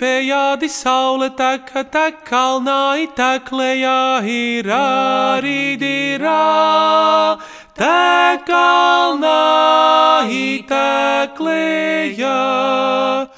Divējādi 0.00 0.68
saule 0.72 1.26
teka, 1.36 1.82
tek 1.84 2.22
kalnā, 2.24 3.04
tek 3.12 3.50
lejā, 3.52 4.24
ir 4.24 4.64
arī 4.72 5.76
dirā. 5.76 7.36
Tek 7.76 8.46
kalnā, 8.48 10.24
tek 10.70 11.36
lejā. 11.36 13.28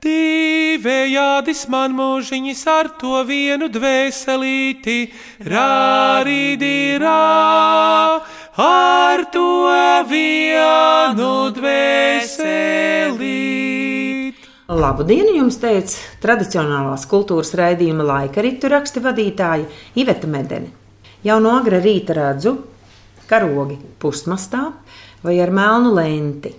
Divējādis 0.00 1.68
man 1.68 1.92
mūžiņas 1.92 2.64
ar 2.78 2.88
to 2.96 3.20
vienu 3.28 3.68
dvēselīti, 3.68 5.12
rārīdī 5.44 6.96
rā, 7.04 8.24
ar 8.56 9.24
to 9.36 9.68
vienu 10.08 11.52
dvēselīti. 11.60 12.70
Labu 14.70 15.02
dienu 15.02 15.32
jums 15.34 15.56
teica 15.58 15.96
tradicionālās 16.22 17.02
kultūras 17.10 17.48
raidījuma 17.58 18.04
laika 18.06 18.42
ritu 18.44 18.68
raksta 18.70 19.00
vadītāja 19.02 19.64
Iveta 19.98 20.28
Medeni. 20.30 20.68
Jau 21.26 21.40
no 21.42 21.56
agra 21.58 21.80
rīta 21.82 22.14
redzu 22.14 22.52
karogi 23.26 23.80
pusmastā 23.98 24.60
vai 25.24 25.40
ar 25.42 25.50
melnu 25.50 25.90
lenti. 25.96 26.52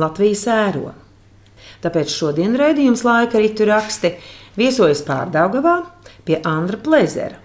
Latvijas 0.00 0.46
ēro. 0.48 0.94
Tāpēc 1.84 2.14
šodien 2.14 2.56
raidījums 2.56 3.04
laika 3.04 3.42
ritu 3.42 3.66
raksti 3.68 4.14
viesojas 4.56 5.02
Pārdaugavā 5.04 5.74
pie 6.24 6.38
Andra 6.40 6.80
Plezera, 6.80 7.36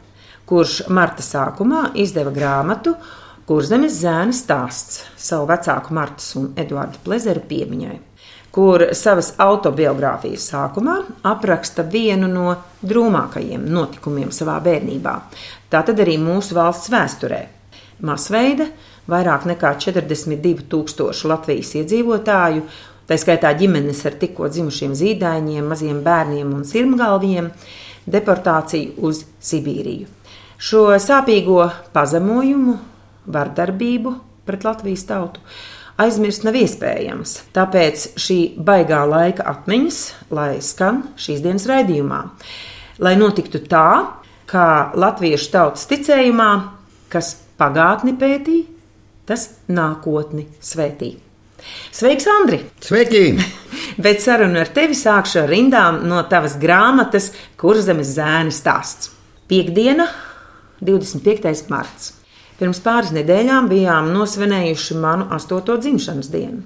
kurš 0.47 0.85
marta 0.87 1.25
sākumā 1.25 1.89
izdeva 1.99 2.31
grāmatu 2.31 2.95
Kurzemes 3.43 3.99
zēna 3.99 4.31
stāsts 4.31 5.03
savu 5.19 5.51
vecāku 5.51 5.91
Martas 5.99 6.31
un 6.39 6.53
Eduarda 6.55 7.03
Plezera 7.03 7.43
piemiņai 7.43 7.99
kur 8.51 8.83
savas 8.97 9.31
autobiogrāfijas 9.39 10.49
sākumā 10.51 10.97
apraksta 11.27 11.85
vienu 11.87 12.27
no 12.31 12.55
drūmākajiem 12.83 13.63
notikumiem 13.71 14.31
savā 14.35 14.57
bērnībā. 14.63 15.15
Tā 15.71 15.83
tad 15.87 16.01
arī 16.03 16.17
mūsu 16.19 16.57
valsts 16.57 16.91
vēsturē. 16.91 17.41
Masveida, 18.03 18.67
vairāk 19.11 19.45
nekā 19.47 19.75
42,000 19.79 21.29
Latvijas 21.31 21.75
iedzīvotāju 21.79 22.65
tā 23.07 23.17
skaitā 23.19 23.51
ģimenes 23.59 24.03
ar 24.07 24.17
tikko 24.19 24.49
dzimušiem 24.51 24.95
zīdaiņiem, 24.97 25.67
maziem 25.67 26.01
bērniem 26.03 26.51
un 26.55 26.65
sirmgalviem, 26.67 27.51
deportāciju 28.11 28.97
uz 29.07 29.25
Sibīriju. 29.43 30.09
Šo 30.61 30.89
sāpīgo 31.01 31.63
pazemojumu, 31.93 32.77
vardarbību 33.31 34.15
pret 34.45 34.65
Latvijas 34.65 35.05
tautu 35.09 35.41
aizmirst 36.01 36.45
nav 36.47 36.57
iespējams. 36.59 37.37
Tāpēc 37.55 38.05
šī 38.21 38.39
baigā 38.61 39.03
laika 39.09 39.45
atmiņas, 39.51 40.01
lai 40.33 40.51
skan 40.65 41.03
šīs 41.21 41.41
dienas 41.45 41.67
raidījumā, 41.69 42.21
lai 43.03 43.15
notiktu 43.19 43.63
tā, 43.71 43.87
kā 44.51 44.67
latviešu 44.99 45.51
tautas 45.53 45.87
ticējumā, 45.89 46.51
kas 47.11 47.35
pagātni 47.59 48.15
pētīja, 48.19 48.67
tas 49.29 49.49
nākotni 49.71 50.47
svētīja. 50.63 51.21
Sveiks, 51.93 52.25
Andri! 52.27 52.63
Sveiki! 52.81 53.35
Bet 54.03 54.23
sarunu 54.23 54.61
ar 54.63 54.71
tevi 54.73 54.95
sākšu 54.97 55.43
ar 55.43 55.51
rindām 55.51 56.01
no 56.09 56.23
tavas 56.29 56.55
grāmatas 56.61 57.29
Kurzemes 57.59 58.15
zēna 58.15 58.53
stāsts. 58.55 59.11
Piektdiena, 59.51 60.07
25. 60.81 61.67
marts. 61.69 62.15
Pirms 62.61 62.77
pāris 62.85 63.09
nedēļām 63.15 63.65
bijām 63.71 64.11
nosvinējuši 64.13 64.99
manu 65.01 65.25
astoto 65.33 65.79
dzimšanas 65.81 66.27
dienu. 66.29 66.61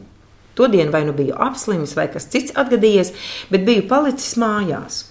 To 0.60 0.68
dienu 0.72 0.92
vai 0.92 1.06
nu 1.08 1.14
biju 1.16 1.38
apslimis, 1.40 1.94
vai 1.96 2.10
kas 2.12 2.28
cits 2.32 2.52
atgadījies, 2.56 3.14
bet 3.52 3.64
biju 3.68 3.86
palicis 3.88 4.36
mājās. 4.40 5.06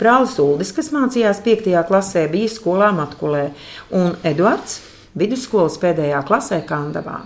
Brālis 0.00 0.38
Uldis, 0.40 0.72
kas 0.72 0.88
mācījās 0.94 1.42
5. 1.44 1.68
klasē, 1.88 2.24
bija 2.32 2.48
skolā 2.48 2.88
Matkulē, 2.96 3.50
un 3.92 4.16
Eduards 4.24 4.80
vidusskolas 5.20 5.76
pēdējā 5.80 6.24
klasē 6.24 6.62
Kandavā. 6.64 7.20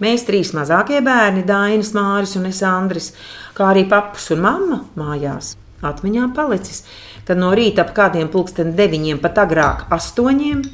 Mēs 0.00 0.24
trīs 0.24 0.54
mazākie 0.56 1.04
bērni, 1.04 1.44
Dainis, 1.44 1.92
Māris 1.92 2.38
un 2.40 2.48
es 2.48 2.62
Andris, 2.64 3.12
kā 3.52 3.68
arī 3.74 3.84
paps 3.88 4.30
un 4.32 4.40
mamma 4.48 4.82
mājās. 4.96 5.58
Atmiņā 5.84 6.32
palicis, 6.36 6.86
kad 7.28 7.40
no 7.40 7.52
rīta 7.56 7.84
ap 7.84 7.92
kādiem 7.96 8.32
pulksten 8.32 8.72
deviņiem, 8.76 9.20
pat 9.20 9.44
agrāk 9.44 9.90
astoņiem, 9.92 10.64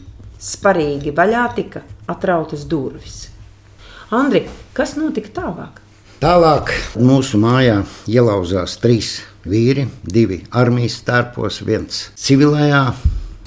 sparīgi 0.40 1.14
vaļā 1.16 1.46
tika 1.56 1.82
atrautas 2.10 2.66
durvis. 2.68 3.26
Andri, 4.14 4.46
kas 4.76 4.94
notika 4.98 5.32
tālāk? 5.40 5.80
Tālāk 6.22 6.70
mūsu 6.96 7.36
mājā 7.42 7.82
ielauzās 8.08 8.78
trīs 8.80 9.18
vīri, 9.44 9.86
divi 10.02 10.44
armijas 10.54 11.00
tērpos, 11.06 11.60
viens 11.66 12.06
civilajā. 12.16 12.86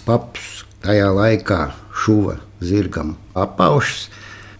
Paps 0.06 0.66
tajā 0.84 1.10
laikā 1.16 1.62
šuva 2.04 2.38
zirgam 2.62 3.16
apaušas, 3.34 4.10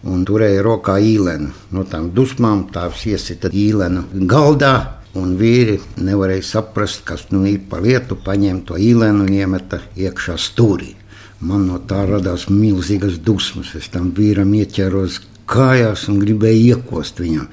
un 0.08 0.24
turēja 0.26 0.62
rokā 0.64 0.96
īlenu. 1.04 1.52
No 1.70 1.84
tām 1.88 2.10
dusmām 2.16 2.66
tās 2.74 3.04
iesita 3.06 3.52
īlenu 3.52 4.06
galdā. 4.30 4.96
Un 5.18 5.34
vīri 5.34 5.80
nevarēja 5.98 6.44
saprast, 6.46 7.02
kas 7.02 7.24
nu 7.34 7.42
ir 7.50 7.64
pa 7.70 7.80
lietu, 7.82 8.14
paņēma 8.14 8.62
to 8.68 8.78
īlenu 8.78 9.24
un 9.26 9.32
iemeta 9.34 9.80
iekšā 9.98 10.36
stūrī. 10.38 10.92
Man 11.40 11.66
no 11.68 11.78
tā 11.88 12.02
radās 12.08 12.48
milzīgas 12.52 13.18
dusmas. 13.24 13.72
Es 13.78 13.88
tam 13.92 14.10
vīram 14.16 14.50
ieķēros 14.58 15.20
kājās 15.50 16.06
un 16.12 16.18
gribēju 16.20 16.74
iekost 16.74 17.22
viņam. 17.22 17.48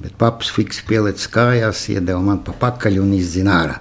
Bet 0.00 0.16
paps 0.20 0.50
fiks 0.52 0.82
pielicis 0.88 1.28
kājās, 1.32 1.86
iedeva 1.92 2.20
man 2.24 2.42
pa 2.44 2.52
pakaļ 2.56 3.00
un 3.02 3.14
izzina 3.16 3.56
ārā. 3.62 3.78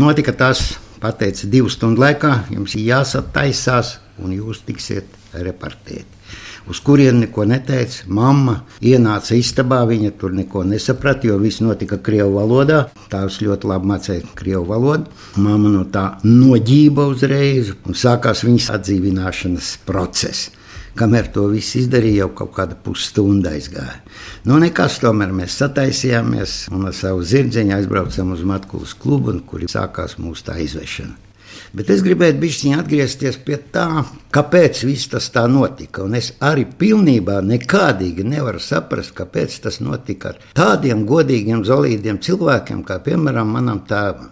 Notika 0.00 0.32
tas, 0.36 0.72
pateica, 1.00 1.48
divu 1.52 1.72
stundu 1.72 2.00
laikā 2.04 2.32
jums 2.52 2.76
jāsataisās 2.76 3.98
un 4.24 4.32
jūs 4.36 4.64
tiksiet 4.66 5.20
repartēti 5.32 6.22
uz 6.70 6.80
kurien 6.84 7.20
neko 7.22 7.44
neteica. 7.48 8.06
Mamma 8.06 8.60
ienāca 8.80 9.36
istabā, 9.38 9.82
viņa 9.88 10.14
tur 10.20 10.34
neko 10.36 10.64
nesaprata, 10.68 11.28
jo 11.28 11.38
viss 11.42 11.62
notika 11.64 11.98
krievu 11.98 12.38
valodā. 12.38 12.84
Tēvs 13.12 13.40
ļoti 13.42 13.70
labi 13.70 13.92
mācīja 13.92 14.32
krievu 14.38 14.64
valodu. 14.70 15.10
Mamma 15.42 15.72
no 15.72 15.84
tā 15.92 16.08
noģība 16.24 17.06
uzreiz 17.12 17.74
un 17.86 17.98
sākās 17.98 18.44
viņas 18.46 18.72
atdzīvināšanas 18.78 19.76
process. 19.88 20.50
Kamēr 20.92 21.30
to 21.32 21.46
viss 21.48 21.72
izdarīja, 21.80 22.26
jau 22.26 22.32
kaut 22.42 22.50
kāda 22.58 22.76
pusstunda 22.76 23.54
aizgāja. 23.56 24.02
Nu, 24.44 24.58
nekas, 24.60 24.98
tomēr 25.00 25.32
mēs 25.32 25.56
sataisījāmies 25.62 26.66
un 26.74 26.90
ar 26.90 26.96
savu 26.96 27.24
zirdziņu 27.24 27.78
aizbraucām 27.78 28.34
uz 28.36 28.44
Matkulas 28.44 28.92
klubu, 29.00 29.38
kur 29.48 29.64
sākās 29.72 30.18
mūsu 30.20 30.50
tā 30.50 30.58
izvešana. 30.60 31.31
Bet 31.72 31.88
es 31.88 32.02
gribētu 32.04 32.36
bišķiņ 32.42 32.74
atgriezties 32.76 33.38
pie 33.46 33.56
tā, 33.72 33.86
kāpēc 34.34 34.82
viss 34.84 35.08
tas 35.08 35.30
tā 35.32 35.46
notika. 35.48 36.02
Un 36.04 36.18
es 36.18 36.34
arī 36.44 36.66
pilnībā 36.66 37.38
nekādīgi 37.48 38.26
nevaru 38.28 38.60
saprast, 38.60 39.14
kāpēc 39.16 39.56
tas 39.64 39.80
notika 39.80 40.34
ar 40.34 40.42
tādiem 40.58 41.06
godīgiem, 41.08 41.64
zolīdiem 41.64 42.20
cilvēkiem, 42.20 42.84
kā 42.84 43.00
piemēram 43.06 43.56
manam 43.56 43.80
tēvam. 43.88 44.31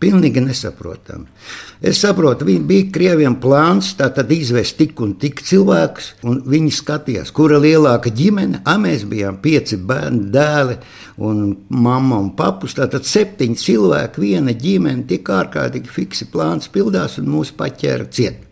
Pilnīgi 0.00 0.42
nesaprotami. 0.44 1.24
Es 1.80 2.02
saprotu, 2.02 2.44
viņi 2.48 2.64
bija 2.68 2.86
krieviem 2.92 3.38
plāns, 3.40 3.94
tātad 3.96 4.30
izvest 4.34 4.76
tik 4.76 5.00
un 5.04 5.14
tik 5.20 5.40
cilvēkus, 5.46 6.10
un 6.28 6.42
viņi 6.48 6.72
skatījās, 6.78 7.32
kura 7.36 7.60
lielāka 7.62 8.12
ģimene, 8.12 8.60
a 8.68 8.76
mēs 8.80 9.06
bijām 9.08 9.38
pieci 9.44 9.78
bērni, 9.80 10.26
dēli 10.34 10.76
un 11.24 11.42
mamma 11.72 12.20
un 12.20 12.32
papus, 12.36 12.76
tātad 12.76 13.08
septiņi 13.08 13.60
cilvēki, 13.62 14.24
viena 14.24 14.56
ģimene, 14.56 15.06
tik 15.08 15.32
ārkārtīgi 15.32 15.92
fiksi 15.92 16.28
plāns 16.32 16.68
pildās 16.72 17.16
un 17.22 17.32
mūs 17.32 17.54
paķēra 17.56 18.10
ciet. 18.12 18.44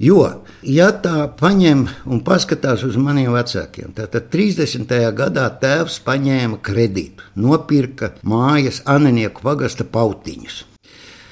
Jo, 0.00 0.22
ja 0.66 0.88
tā 1.02 1.26
paņem 1.38 1.86
un 2.10 2.22
paskatās 2.26 2.82
uz 2.86 2.96
maniem 2.98 3.32
vecākiem, 3.34 3.92
tad 3.96 4.16
30. 4.32 4.94
gadā 5.16 5.46
tēvs 5.62 6.00
paņēma 6.06 6.58
kredītu, 6.64 7.24
nopirka 7.38 8.12
mājas 8.26 8.82
Anenieku 8.84 9.46
pagasta 9.46 9.86
pautiņus. 9.86 10.64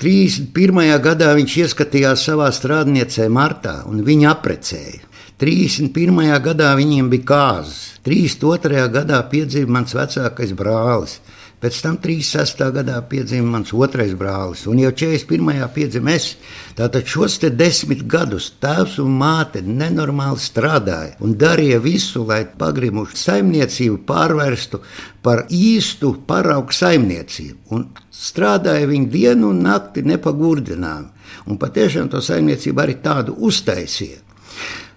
31. 0.03 0.85
gadā 1.03 1.33
viņš 1.39 1.57
ieskatījās 1.65 2.27
savā 2.29 2.51
strādniecē 2.53 3.29
Martā 3.33 3.81
un 3.89 4.03
viņa 4.07 4.31
aprecēja. 4.35 5.03
31. 5.41 6.31
gadā 6.45 6.71
viņiem 6.79 7.09
bija 7.11 7.27
kārtas, 7.27 7.79
32. 8.07 8.85
gadā 8.95 9.19
piedzīvoja 9.31 9.75
mans 9.79 9.97
vecākais 9.97 10.53
brālis. 10.55 11.19
Pēc 11.65 11.79
tam 11.81 11.95
36. 11.97 12.59
gadā 12.77 12.99
piedzima 13.09 13.55
mans 13.55 13.71
otrais 13.73 14.11
brālis, 14.21 14.67
un 14.69 14.83
jau 14.83 14.91
41. 14.93 15.63
piedzima 15.73 16.13
es. 16.13 16.35
Tātad 16.77 17.09
šos 17.09 17.39
desmit 17.57 18.03
gadus 18.05 18.51
tēvs 18.61 18.99
un 19.01 19.15
māte 19.17 19.63
nenormāli 19.65 20.43
strādāja 20.45 21.15
un 21.25 21.33
darīja 21.41 21.79
visu, 21.81 22.27
lai 22.29 22.43
pagrimušu 22.45 23.17
saimniecību 23.17 24.03
pārvērstu 24.05 24.83
par 25.25 25.47
īstu 25.49 26.13
paraugu 26.29 26.77
saimniecību. 26.77 27.57
Un 27.73 27.89
strādāja 28.13 28.85
viņi 28.93 29.09
dienu 29.17 29.55
un 29.55 29.65
nakti 29.65 30.05
nepagurdinām. 30.05 31.09
Un 31.49 31.57
patiešām 31.57 32.13
to 32.13 32.21
saimniecību 32.21 32.85
arī 32.85 33.01
tādu 33.01 33.39
uztaisīja. 33.41 34.21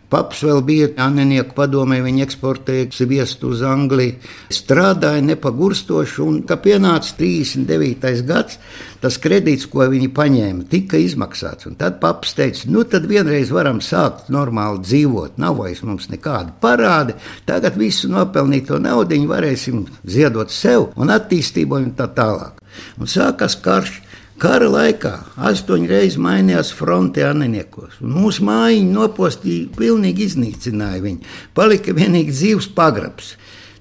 Paps 0.07 0.39
vēl 0.48 0.62
bija 0.63 0.88
Annieku 1.04 1.51
padomē, 1.57 1.98
viņa 2.06 2.24
eksportēja 2.24 2.86
sviestu 2.95 3.50
uz 3.51 3.63
Angliju. 3.68 4.15
Strādāja 4.56 5.19
nepagurstoši, 5.25 6.21
un 6.24 6.38
kad 6.48 6.62
pienāca 6.63 7.12
39. 7.19 8.21
gads, 8.27 8.56
tas 9.04 9.18
kredīts, 9.19 9.68
ko 9.68 9.83
viņi 9.92 10.07
paņēma, 10.15 10.69
tika 10.71 11.01
izmaksāts. 11.04 11.68
Un 11.68 11.75
tad 11.80 12.00
paps 12.00 12.38
teica, 12.39 12.69
nu 12.71 12.86
tad 12.88 13.09
vienreiz 13.12 13.51
varam 13.51 13.83
sākt 13.83 14.31
normāli 14.31 14.80
dzīvot, 14.88 15.36
nav 15.44 15.59
vairs 15.59 15.83
mums 15.83 16.07
nekāda 16.13 16.56
parāda. 16.63 17.18
Tagad 17.50 17.75
visu 17.75 18.07
nopelnīto 18.12 18.80
naudu 18.80 19.19
varēsim 19.27 19.83
ziedot 20.07 20.56
sev 20.56 20.94
un 20.95 21.12
attīstībai 21.12 21.83
un 21.83 21.94
tā 22.00 22.07
tālāk. 22.15 22.63
Un 22.95 23.12
sākās 23.12 23.60
karš. 23.60 24.06
Kara 24.38 24.68
laikā 24.69 25.12
astoņas 25.50 25.89
reizes 25.89 26.16
mainījās 26.22 26.69
fronte 26.78 27.24
Ananiekos. 27.25 27.95
Mūsu 28.06 28.44
mājiņu 28.45 28.92
nopostīja, 28.94 29.72
pilnīgi 29.74 30.28
iznīcināja 30.28 31.01
viņu. 31.01 31.31
Palika 31.57 31.95
vienīgi 31.98 32.36
dzīves 32.36 32.68
pagrabs. 32.78 33.31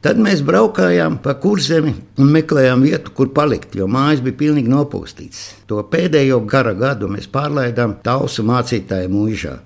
Tad 0.00 0.16
mēs 0.22 0.40
braukājām 0.46 1.18
pa 1.20 1.34
kurzemi 1.42 1.92
un 2.22 2.32
meklējām 2.32 2.86
vietu, 2.86 3.12
kur 3.12 3.34
palikt, 3.36 3.76
jo 3.76 3.84
mājas 3.90 4.22
bija 4.24 4.38
pilnīgi 4.46 4.72
nopūstītas. 4.72 5.42
To 5.68 5.82
pēdējo 5.92 6.40
gara 6.48 6.72
gadu 6.78 7.10
mēs 7.12 7.28
pārlaidām 7.32 7.98
tausu 8.06 8.46
mācītāju 8.48 9.12
mūžā. 9.12 9.58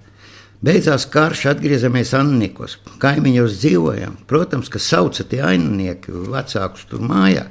Beidzās 0.61 1.07
karš, 1.09 1.47
atgriezāmies 1.55 2.11
Annikos. 2.19 2.75
Kaimiņos 3.01 3.55
dzīvojām. 3.63 4.19
Protams, 4.29 4.69
ka 4.69 4.77
sauca 4.77 5.25
tie 5.25 5.39
aininieki 5.41 6.13
vecākus 6.13 6.85
tur 6.91 7.01
mājā. 7.01 7.47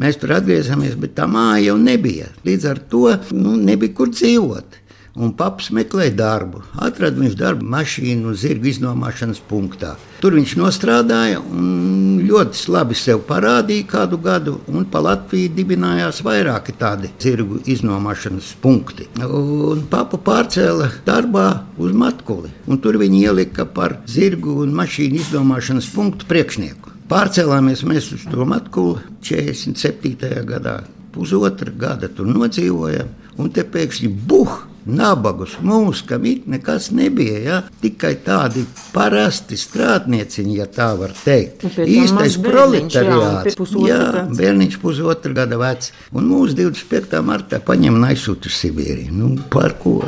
Mēs 0.00 0.18
tur 0.20 0.34
atgriezāmies, 0.36 0.98
bet 1.00 1.14
tā 1.16 1.24
māja 1.24 1.70
jau 1.70 1.78
nebija. 1.80 2.28
Līdz 2.44 2.66
ar 2.68 2.82
to 2.92 3.06
nu, 3.32 3.54
nebija 3.56 3.96
kur 3.96 4.12
dzīvot. 4.12 4.76
Un 5.18 5.32
paps 5.34 5.72
meklēja 5.74 6.12
darbu. 6.14 6.60
Atrada 6.78 7.18
viņš 7.18 7.34
darbu 7.38 7.66
mašīnu 7.72 8.34
zirgu 8.38 8.68
iznomāšanas 8.70 9.40
punktā. 9.48 9.96
Tur 10.22 10.36
viņš 10.36 10.52
nostrādāja 10.60 11.40
un 11.40 12.20
ļoti 12.28 12.70
labi 12.70 12.94
sev 12.94 13.24
parādīja 13.26 13.88
kādu 13.90 14.20
gadu. 14.22 14.58
Pa 14.90 15.02
Latviju 15.02 15.50
dibinājās 15.56 16.22
vairāki 16.26 16.76
tādi 16.78 17.10
zirgu 17.22 17.58
iznomāšanas 17.66 18.52
punkti. 18.62 19.08
Un 19.26 19.82
papu 19.90 20.20
pārcēla 20.22 20.90
darbā 21.06 21.48
uz 21.78 21.96
Matkuli. 21.96 22.52
Tur 22.80 23.00
viņi 23.02 23.24
ielika 23.26 23.66
par 23.66 23.98
zirgu 24.06 24.60
un 24.62 24.78
mašīnu 24.78 25.20
iznomāšanas 25.24 25.90
punktu 25.94 26.30
priekšnieku. 26.30 26.94
Pārcēlāmies 27.10 27.82
mēs 27.90 28.12
uz 28.14 28.22
to 28.30 28.44
matkulu 28.46 29.00
47. 29.26 30.44
gadā. 30.46 30.76
Pusotra 31.10 31.72
gada 31.74 32.06
tur 32.06 32.30
nodzīvojām, 32.30 33.08
un 33.42 33.50
te 33.50 33.66
pēkšņi 33.66 34.10
buh! 34.30 34.69
Nabagus 34.86 35.58
mums, 35.62 36.00
kam 36.08 36.24
it 36.24 36.46
nekas 36.48 36.90
nebija, 36.96 37.38
ja? 37.44 37.58
tikai 37.82 38.14
tādi 38.24 38.64
parasti 38.94 39.58
strādnieciņi, 39.60 40.56
ja 40.56 40.66
tā 40.70 40.90
var 40.98 41.12
teikt. 41.16 41.66
Īstais 41.84 42.38
proletariāts. 42.40 43.60
Jā, 43.84 44.00
jā 44.14 44.24
bērniņš 44.40 44.80
pusotra 44.80 45.36
gada 45.42 45.60
vecs. 45.60 45.92
Un 46.16 46.30
mūsu 46.30 46.56
25. 46.62 47.20
martā 47.26 47.60
paņem 47.64 48.00
un 48.00 48.08
aizsūta 48.08 48.50
uz 48.50 48.58
Sibīriju. 48.62 49.14
Nu, 49.14 49.34
par 49.52 49.76
ko? 49.82 50.00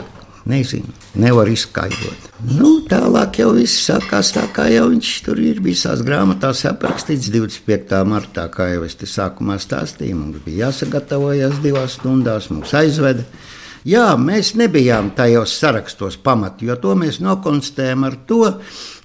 Nezinu, 0.43 0.91
nevar 1.23 1.47
izskaidrot. 1.47 2.25
Nu, 2.43 2.81
tālāk 2.91 3.39
jau 3.39 3.53
viss 3.55 3.85
sākās 3.87 4.33
tā, 4.35 4.43
kā 4.51 4.65
jau 4.73 4.89
viņš 4.91 5.11
tur 5.23 5.39
ir 5.39 5.61
visās 5.63 6.03
grāmatās 6.03 6.65
aprakstīts 6.67 7.31
25. 7.31 8.01
martā, 8.11 8.49
kā 8.51 8.67
jau 8.73 8.83
es 8.89 8.99
te 8.99 9.07
sākumā 9.07 9.61
stāstīju. 9.63 10.19
Mums 10.19 10.43
bija 10.43 10.67
jāsagatavojas 10.67 11.61
divās 11.63 11.95
stundās, 12.01 12.51
mums 12.51 12.75
aizveda. 12.75 13.23
Jā, 13.83 14.13
mēs 14.15 14.53
nebijām 14.55 15.09
tajos 15.19 15.57
sarakstos 15.59 16.15
pamatā, 16.23 16.69
jo 16.69 16.77
to 16.79 16.93
mēs 16.95 17.19
nokonstatējam 17.19 18.05
ar 18.07 18.17
to, 18.31 18.45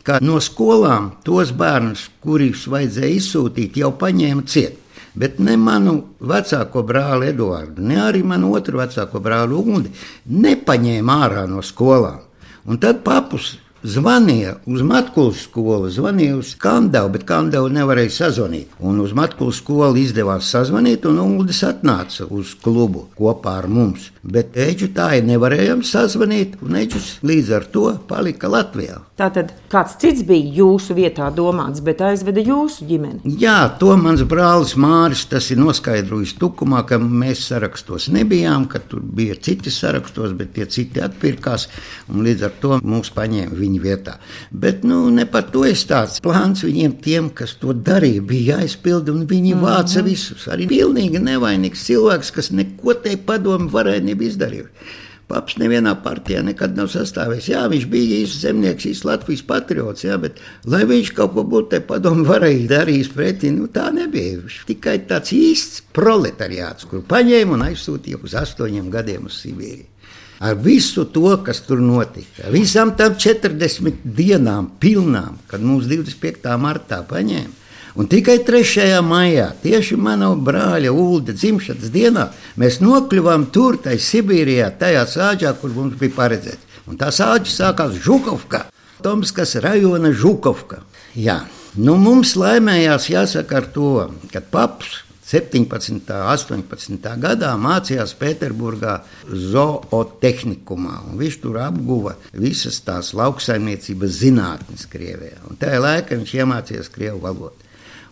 ka 0.05 0.19
no 0.21 0.37
skolām 0.37 1.15
tos 1.25 1.49
bērnus, 1.57 2.03
kurus 2.21 2.67
vajadzēja 2.69 3.15
izsūtīt, 3.17 3.79
jau 3.81 3.89
paņēma 3.97 4.45
ciet. 4.45 4.77
Bet 5.17 5.39
ne 5.41 5.55
manu 5.57 5.95
vecāko 6.21 6.83
brāli 6.85 7.31
Eduardu, 7.31 7.81
ne 7.81 7.97
arī 8.03 8.21
manu 8.21 8.51
otru 8.53 8.77
vecāko 8.77 9.17
brāli 9.17 9.57
Uguni 9.57 9.89
nepaņēma 10.29 11.15
ārā 11.25 11.47
no 11.49 11.63
skolām. 11.65 12.21
Un 12.69 12.77
tad 12.77 13.01
papus 13.01 13.55
zvanīja 13.87 14.57
uz 14.67 14.81
Matkulas 14.85 15.43
skolu, 15.45 15.89
zvanīja 15.93 16.37
uz 16.37 16.53
Kandavu, 16.59 17.11
bet 17.13 17.25
Kandavu 17.27 17.69
nevarēja 17.73 18.13
sazvanīt. 18.17 18.73
Un 18.79 18.99
uz 19.03 19.13
Matkulas 19.17 19.61
skolu 19.61 19.99
izdevās 20.01 20.49
sazvanīt, 20.53 21.05
un 21.09 21.21
Uldis 21.23 21.63
atnāca 21.67 22.27
uz 22.29 22.55
klubu 22.63 23.07
kopā 23.17 23.57
ar 23.61 23.69
mums. 23.71 24.11
Bet 24.27 24.57
Eģu 24.59 24.89
tā 24.91 25.13
ir 25.15 25.23
nevarējām 25.23 25.85
sazvanīt, 25.87 26.57
un 26.59 26.75
Eģis 26.75 27.21
līdz 27.23 27.51
ar 27.55 27.67
to 27.71 27.83
palika 28.09 28.49
Latvijā. 28.51 28.97
Tātad 29.17 29.53
kāds 29.71 29.95
cits 30.01 30.25
bija 30.27 30.51
jūsu 30.59 30.93
vietā 30.97 31.29
domāts, 31.33 31.79
bet 31.81 32.03
aizveda 32.03 32.43
jūsu 32.43 32.85
ģimeni? 32.89 33.37
Jā, 33.39 33.55
to 33.79 33.95
mans 33.97 34.21
brālis 34.27 34.75
Māris 34.77 35.23
tas 35.31 35.47
ir 35.53 35.61
noskaidrojis 35.61 36.35
tukumā, 36.41 36.83
ka 36.89 36.99
mēs 36.99 37.45
sarakstos 37.47 38.09
nebijām, 38.11 38.67
ka 38.67 38.81
tur 38.83 38.99
bija 38.99 39.37
citi 39.47 39.71
sarakstos, 39.71 40.35
bet 40.37 40.51
tie 40.57 40.67
citi 40.69 41.01
atpirkās, 41.01 41.69
un 42.11 42.27
līdz 42.27 42.45
ar 42.49 42.57
to 42.61 42.81
mūs 42.83 43.13
paņēma 43.15 43.55
viņa 43.57 43.81
vietā. 43.85 44.17
Bet 44.51 44.83
nu, 44.83 44.99
ne 45.09 45.25
par 45.31 45.47
to 45.55 45.63
es 45.71 45.85
tāds 45.87 46.19
plāns 46.21 46.65
viņiem, 46.67 46.99
tiem, 46.99 47.31
kas 47.31 47.55
to 47.61 47.71
darīja, 47.71 48.27
bija 48.27 48.59
jāizpilda, 48.59 49.15
un 49.15 49.23
viņi 49.23 49.55
mm 49.55 49.63
-hmm. 49.63 49.71
vāca 49.71 50.03
visus. 50.03 50.49
Arī 50.51 50.67
pilnīgi 50.67 51.23
nevainīgs 51.23 51.87
cilvēks, 51.87 52.33
kas 52.35 52.51
neko 52.51 52.93
te 53.01 53.15
padomu 53.17 53.71
varēja 53.71 54.16
nebija 54.17 54.33
izdarījis. 54.33 54.95
Paps 55.27 55.57
nevienā 55.59 55.91
partijā 56.05 56.39
nekad 56.39 56.77
nav 56.77 56.87
sastāvējis. 56.87 57.49
Jā, 57.51 57.65
viņš 57.67 57.87
bija 57.91 58.19
īsts 58.21 58.45
zemnieks, 58.45 58.85
īsts 58.87 59.03
Latvijas 59.03 59.41
patriots, 59.43 60.05
jā, 60.05 60.15
bet 60.23 60.39
lai 60.63 60.85
viņš 60.87 61.11
kaut 61.17 61.33
ko 61.35 61.43
būtu 61.43 61.73
te 61.73 61.81
padomu 61.83 62.23
varējis 62.29 62.69
darījis 62.71 63.09
pretī, 63.11 63.51
nu 63.51 63.67
tā 63.67 63.89
nebija. 63.91 64.37
Viņš 64.39 64.61
tikai 64.69 65.01
tāds 65.09 65.35
īsts 65.35 65.83
proletariāts, 65.91 66.87
kur 66.87 67.03
paņēma 67.11 67.57
un 67.57 67.67
aizsūtīja 67.67 68.23
uz 68.23 68.37
astoņiem 68.39 68.87
gadiem 68.93 69.27
uz 69.27 69.43
Sibīriju 69.43 69.93
ar 70.37 70.53
visu 70.61 71.07
to, 71.09 71.31
kas 71.41 71.63
tur 71.65 71.79
notika. 71.81 72.51
Visām 72.53 72.91
tām 72.93 73.15
40 73.17 74.03
dienām, 74.05 74.67
pilnām, 74.77 75.39
kad 75.49 75.63
mums 75.65 75.89
25. 75.89 76.45
martā 76.61 77.01
paņēma. 77.09 77.66
Un 77.97 78.05
tikai 78.05 78.43
3. 78.45 78.99
maijā, 79.01 79.47
tieši 79.63 79.95
manā 79.97 80.27
brāļa 80.37 80.91
Ulda 80.93 81.33
dzimšanas 81.33 81.89
dienā, 81.89 82.27
mēs 82.61 82.77
nokļuvām 82.77 83.47
tur, 83.49 83.79
tajā 83.81 83.97
Sibīrijā, 84.05 84.67
tajā 84.77 85.01
sāģā, 85.09 85.55
kur 85.57 85.73
mums 85.73 85.97
bija 85.97 86.13
paredzēts. 86.19 86.77
Un 86.85 87.01
tā 87.01 87.09
sāģa 87.09 87.49
sākās 87.49 87.97
Žukovka, 88.05 88.67
Tomskas 89.01 89.55
rajona 89.65 90.13
Žukovka. 90.13 90.83
Jā, 91.17 91.39
nu 91.81 91.97
mums 91.97 92.35
laimējās 92.37 93.09
jāsaka 93.15 93.63
ar 93.63 93.73
to, 93.73 93.91
ka 94.29 94.45
paps 94.45 94.99
17. 95.27 95.97
un 95.97 96.63
18. 96.69 97.11
gadā 97.25 97.49
mācījās 97.57 98.13
Pēterburgā 98.21 98.99
zootehnikumā. 99.25 101.01
Viņš 101.17 101.41
tur 101.41 101.63
apguva 101.65 102.13
visas 102.31 102.77
tās 102.85 103.15
lauksaimniecības 103.17 104.19
zinātnes 104.21 104.85
Krievijā. 104.85 105.41
Un 105.49 105.57
tajā 105.57 105.81
laikā 105.81 106.21
viņš 106.21 106.41
iemācījās 106.43 106.93
krievu 106.93 107.25
valodu. 107.25 107.66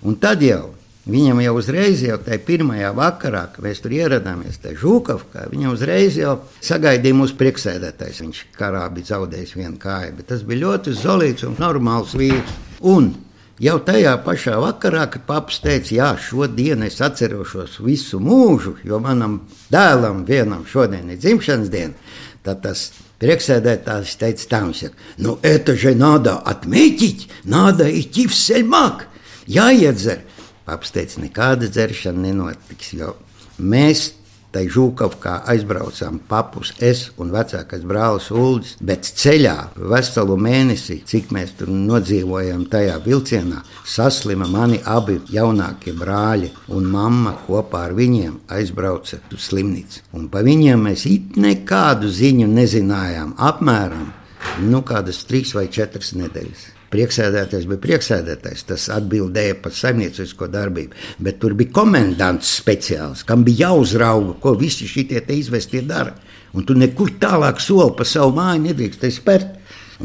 Un 0.04 0.20
tad 0.20 0.44
jau 0.44 0.74
Viņam 1.10 1.38
jau 1.40 1.54
uzreiz, 1.56 2.02
jau 2.04 2.18
tajā 2.20 2.36
pirmajā 2.44 2.90
vakarā, 2.94 3.46
kad 3.54 3.64
mēs 3.64 3.80
tur 3.80 3.94
ieradāmies, 3.96 4.58
tajā 4.60 4.76
Žukovkā, 4.82 5.46
viņam 5.48 5.72
uzreiz 5.72 6.18
jau 6.20 6.34
sagaidīja 6.62 7.16
mūsu 7.16 7.38
priekšsēdētājs. 7.40 8.20
Viņš 8.20 8.42
karā 8.58 8.84
bija 8.92 9.14
zaudējis 9.14 9.56
vienu 9.56 9.80
kāju, 9.80 10.12
bet 10.18 10.28
tas 10.28 10.44
bija 10.46 10.66
ļoti 10.66 10.94
zolīts 11.00 11.48
un 11.48 11.56
normāls 11.58 12.12
vīrs. 12.20 12.54
Un 12.84 13.14
Jau 13.60 13.74
tajā 13.84 14.14
pašā 14.24 14.54
vakarā, 14.56 15.02
kad 15.12 15.26
paps 15.28 15.58
teica, 15.60 15.90
jā, 15.92 16.06
šodien 16.16 16.80
es 16.86 16.94
atceros 17.04 17.74
visu 17.84 18.16
mūžu, 18.16 18.78
jo 18.88 18.96
manam 19.04 19.34
dēlam 19.68 20.22
vienam 20.24 20.62
šodien 20.64 21.10
ir 21.12 21.18
dzimšanas 21.20 21.68
diena, 21.68 21.92
tad 22.40 22.62
tas 22.64 22.86
priekšsēdētājs 23.20 24.14
teica, 24.16 24.46
tā 24.48 24.62
viņš 24.64 24.80
saka, 24.80 24.96
nu, 25.18 25.36
это 25.42 25.76
же 25.76 25.94
надо 25.94 26.38
отметить, 26.38 27.28
надо 27.44 27.84
идти 28.00 28.26
в 28.26 28.34
сельмак, 28.34 29.08
jāiedzer. 29.47 30.23
Paps 30.65 30.93
teica, 30.95 31.21
nekāda 31.21 31.69
dzeršana 31.69 32.25
nenotiks, 32.25 32.93
jo 32.97 33.13
mēs 33.61 34.07
tai 34.55 34.69
Žūkavkā 34.71 35.41
aizbraucām 35.51 36.21
papus, 36.29 36.71
es 36.79 37.09
un 37.19 37.33
vecākais 37.33 37.83
brālis 37.87 38.29
Uldis, 38.31 38.75
bet 38.79 39.07
ceļā 39.19 39.55
veselu 39.91 40.37
mēnesi, 40.39 41.01
cik 41.07 41.33
mēs 41.35 41.57
tur 41.59 41.71
nodzīvojam 41.73 42.63
tajā 42.71 42.95
vilcienā, 43.03 43.59
saslima 43.83 44.47
mani 44.51 44.79
abi 44.87 45.17
jaunākie 45.35 45.95
brāļi, 45.99 46.53
un 46.71 46.87
mamma 46.91 47.35
kopā 47.45 47.89
ar 47.89 47.97
viņiem 47.97 48.37
aizbrauca 48.55 49.19
uz 49.35 49.49
slimnīcu. 49.49 50.05
Un 50.15 50.29
pa 50.31 50.43
viņiem 50.45 50.87
mēs 50.87 51.03
it 51.11 51.35
nekādu 51.41 52.11
ziņu 52.21 52.47
nezinājām, 52.55 53.35
apmēram 53.35 54.07
nu, 54.63 54.85
kādas 54.87 55.25
trīs 55.27 55.51
vai 55.57 55.67
četras 55.67 56.15
nedēļas. 56.15 56.74
Prieksēdētājs 56.95 57.65
bija 57.67 57.81
prieksēdētājs, 57.83 58.61
tas 58.69 58.85
atbildēja 58.95 59.57
par 59.59 59.73
saimniecisko 59.75 60.47
darbību. 60.47 60.95
Bet 61.27 61.41
tur 61.41 61.55
bija 61.59 61.73
komendants 61.75 62.53
speciāls, 62.61 63.25
kam 63.27 63.43
bija 63.43 63.65
jāuzrauga, 63.65 64.37
ko 64.39 64.53
visi 64.55 64.87
šie 64.87 65.03
izvestie 65.35 65.81
dara. 65.83 66.13
Un 66.55 66.63
tu 66.63 66.77
nekur 66.77 67.17
tālāk 67.19 67.59
soli 67.59 67.91
pa 67.97 68.07
savu 68.07 68.31
māju 68.37 68.61
nedrīkst 68.69 69.03
spērt. 69.17 69.57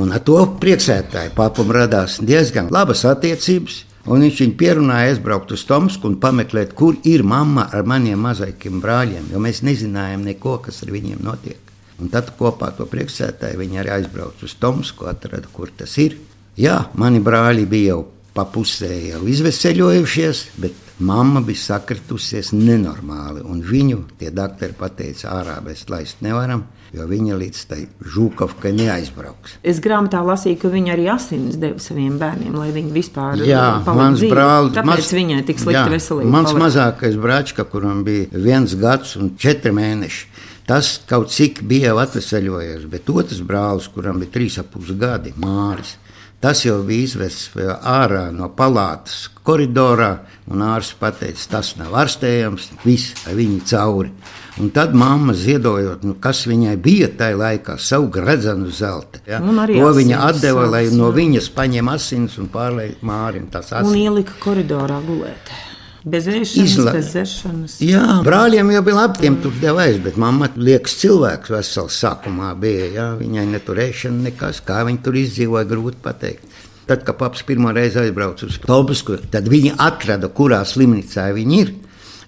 Un 0.03 0.11
ar 0.15 0.23
to 0.27 0.39
priekšsētāju 0.63 1.35
papam 1.37 1.71
radās 1.75 2.19
diezgan 2.23 2.73
labas 2.75 3.05
attiecības. 3.07 3.85
Un 4.11 4.25
viņš 4.25 4.43
viņu 4.43 4.57
pierunāja 4.59 5.13
aizbraukt 5.13 5.53
uz 5.55 5.63
Tomsku 5.69 6.09
un 6.09 6.17
pameklēt, 6.23 6.73
kur 6.75 6.97
ir 7.07 7.23
mamma 7.23 7.69
ar 7.71 7.87
maniem 7.87 8.19
mazākiem 8.25 8.81
brāļiem, 8.83 9.29
jo 9.31 9.43
mēs 9.43 9.63
nezinājām 9.67 10.25
neko, 10.27 10.57
kas 10.65 10.83
ar 10.83 10.91
viņiem 10.95 11.23
notiek. 11.23 11.61
Un 12.01 12.09
tad 12.11 12.33
kopā 12.39 12.71
ar 12.71 12.79
to 12.79 12.89
priekšsētāju 12.91 13.61
viņi 13.61 13.83
arī 13.83 13.95
aizbrauca 14.01 14.49
uz 14.49 14.57
Tomsku, 14.59 15.07
atrada, 15.11 15.51
kur 15.53 15.71
tas 15.77 15.99
ir. 16.01 16.17
Jā, 16.61 16.77
mani 17.01 17.23
brāļi 17.25 17.67
bija 17.71 17.95
jau 17.95 18.03
pa 18.35 18.45
pusē 18.47 18.91
jau 19.11 19.23
izveseļojušies, 19.31 20.43
bet 20.63 20.91
mamma 21.03 21.41
bija 21.45 21.65
sakritusies 21.65 22.53
nenormāli. 22.57 23.47
Viņu 23.71 24.05
tie 24.21 24.31
doktori 24.35 24.77
pateica, 24.79 25.33
ārā 25.41 25.59
mēs 25.65 25.89
laist 25.91 26.21
nevaram 26.25 26.67
jo 26.97 27.07
viņa 27.07 27.37
līdz 27.39 27.63
tai 27.71 27.81
žūkavkai 28.15 28.73
neaizbrauks. 28.75 29.59
Es 29.67 29.81
grāmatā 29.83 30.23
lasīju, 30.27 30.59
ka 30.63 30.71
viņa 30.73 30.95
arī 30.97 31.07
asins 31.13 31.59
deva 31.61 31.79
saviem 31.83 32.17
bērniem, 32.21 32.57
lai 32.59 32.71
viņi 32.75 32.95
vispār 32.95 33.45
jā, 33.47 33.65
mans 33.87 34.25
brālis, 34.27 34.75
tāpēc 34.77 35.05
maz, 35.05 35.13
viņai 35.15 35.41
tik 35.47 35.63
slikti 35.63 35.79
jā, 35.79 35.87
veselība. 35.95 36.33
Mans 36.35 36.51
palika. 36.51 36.65
mazākais 36.65 37.19
brāčka, 37.23 37.67
kuram 37.71 38.03
bija 38.07 38.27
viens 38.35 38.75
gads 38.79 39.17
un 39.21 39.35
četri 39.41 39.75
mēneši. 39.77 40.27
Tas 40.71 40.93
kaut 41.09 41.33
cik 41.35 41.65
bija 41.67 41.97
atvesaļojies, 41.99 42.85
bet 42.91 43.09
otrs 43.11 43.41
brālis, 43.47 43.89
kuram 43.91 44.21
bija 44.23 44.35
trīs 44.37 44.59
ap 44.61 44.71
pus 44.75 44.93
gadi, 44.99 45.33
Māris, 45.41 45.97
tas 46.41 46.65
jau 46.65 46.81
bija 46.87 47.07
izvests 47.07 47.51
ārā 47.85 48.29
no 48.35 48.51
palātas 48.57 49.29
koridorā, 49.47 50.11
un 50.51 50.63
ārsts 50.65 50.97
teica, 51.21 51.47
tas 51.57 51.75
nav 51.79 51.97
ārstējams, 52.03 52.71
viss 52.85 53.27
ar 53.27 53.37
viņu 53.39 53.61
cauri. 53.71 54.13
Un 54.61 54.69
tad 54.75 54.93
mamma 54.99 55.33
ziedojot, 55.33 56.03
nu, 56.05 56.17
kas 56.21 56.43
viņai 56.49 56.75
bija 56.83 57.09
tajā 57.17 57.39
laikā, 57.39 57.79
savu 57.81 58.11
gredzenu 58.13 58.69
zelta. 58.75 59.23
Ja? 59.29 59.39
To 59.41 59.93
viņa 59.97 60.21
atdeva, 60.27 60.67
lai 60.69 60.85
no 60.93 61.09
viņas 61.15 61.49
paņem 61.57 61.89
asins 61.95 62.37
un 62.43 62.51
pārlēja 62.53 62.99
mārim 63.07 63.49
tās 63.53 63.71
asins. 63.73 63.95
Un 63.95 64.01
ielika 64.03 64.37
koridorā 64.43 65.01
gulēt. 65.07 65.53
Bez 66.01 66.25
ēšanas, 66.33 66.57
Izla... 66.65 66.93
bez 66.97 67.11
dzeršanas. 67.13 67.75
Jā, 67.85 68.05
brāļiem 68.25 68.71
jau 68.73 68.81
bija 68.87 68.97
labi, 69.03 69.21
tiem 69.21 69.37
tur 69.43 69.53
devais, 69.61 69.99
bet 70.01 70.17
mamma 70.21 70.49
liekas 70.57 70.95
cilvēks 71.03 71.53
vesels 71.53 71.99
sākumā 72.01 72.55
bija. 72.61 72.87
Jā, 72.95 73.09
viņai 73.21 73.45
neturēšana 73.51 74.31
nekas, 74.31 74.63
kā 74.65 74.81
viņi 74.89 75.03
tur 75.05 75.19
izdzīvoja, 75.21 75.69
grūti 75.69 76.01
pateikt. 76.05 76.47
Tad, 76.89 77.05
kad 77.07 77.21
paps 77.21 77.45
pirmo 77.47 77.71
reizi 77.77 78.01
aizbrauca 78.01 78.49
uz 78.49 78.57
Tobisku, 78.65 79.19
tad 79.31 79.47
viņi 79.53 79.77
atrada, 79.79 80.33
kurā 80.33 80.63
slimnīcā 80.67 81.29
viņi 81.37 81.61
ir 81.61 81.75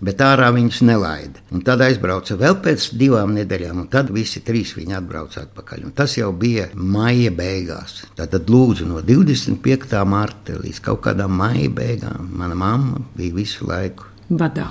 bet 0.02 0.22
ārā 0.24 0.50
viņus 0.54 0.82
nelaida. 0.86 1.42
Un 1.54 1.62
tad 1.66 1.82
aizbrauca 1.86 2.36
vēl 2.40 2.58
pēc 2.64 2.88
divām 2.98 3.34
nedēļām, 3.36 3.84
un 3.84 3.90
tad 3.92 4.10
visi 4.14 4.42
trīs 4.44 4.74
viņi 4.76 4.98
atbrauca 4.98 5.46
atpakaļ. 5.46 5.86
Un 5.88 5.96
tas 5.96 6.16
jau 6.18 6.32
bija 6.36 6.68
maija 6.74 7.32
beigās. 7.34 8.02
Tad 8.18 8.34
lūdzu 8.50 8.88
no 8.90 9.02
25. 9.06 9.98
marta 10.08 10.58
līdz 10.58 10.82
kaut 10.84 11.04
kādām 11.06 11.36
maija 11.38 11.70
beigām 11.72 12.32
mana 12.38 12.58
mamma 12.58 13.02
bija 13.16 13.38
visu 13.38 13.68
laiku. 13.68 14.08
Badā. 14.32 14.70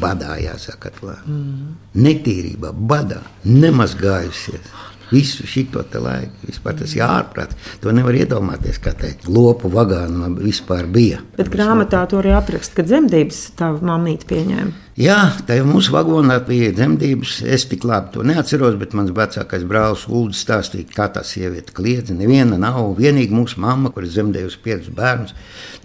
Badā 0.00 0.36
jāsaka, 0.40 0.92
mm. 1.26 1.72
netīrībā, 2.00 2.70
badā, 2.72 3.18
nemazgājusies 3.44 4.70
visu 5.12 5.46
šo 5.46 5.84
laiku. 6.02 6.32
Vispār 6.48 6.78
tas 6.78 6.94
ir 6.96 7.04
ārprāts. 7.06 7.58
To 7.82 7.92
nevar 7.94 8.16
iedomāties, 8.16 8.80
kā 8.82 8.94
tā 8.96 9.12
lopu 9.28 9.70
vagāna 9.72 10.32
vispār 10.38 10.88
bija. 10.90 11.22
Bet 11.36 11.52
grāmatā 11.52 12.04
to 12.08 12.22
arī 12.22 12.34
apraksta, 12.36 12.80
ka 12.80 12.86
dzemdības 12.88 13.44
tā 13.58 13.72
mammīte 13.80 14.28
pieņēma. 14.30 14.72
Jā, 15.00 15.32
tā 15.48 15.56
jau 15.56 15.64
mūsu 15.64 15.94
vagonā 15.94 16.34
bija 16.44 16.68
dzemdības. 16.76 17.38
Es 17.48 17.64
tik 17.70 17.86
labi 17.88 18.12
to 18.12 18.24
neatceros, 18.28 18.76
bet 18.76 18.92
mans 18.92 19.12
vecākais 19.16 19.64
brālis 19.64 20.04
Ulrichs 20.04 20.42
stāstīja, 20.44 20.90
kā 20.92 21.06
tā 21.14 21.22
sieviete 21.24 21.72
kliedza. 21.72 22.12
Neviena 22.12 22.58
nav, 22.60 22.92
vienīgi 22.98 23.32
mūsu 23.32 23.62
mamma, 23.64 23.88
kur 23.94 24.04
ir 24.04 24.12
dzemdējusi 24.12 24.60
piecus 24.60 24.92
bērnus, 24.92 25.32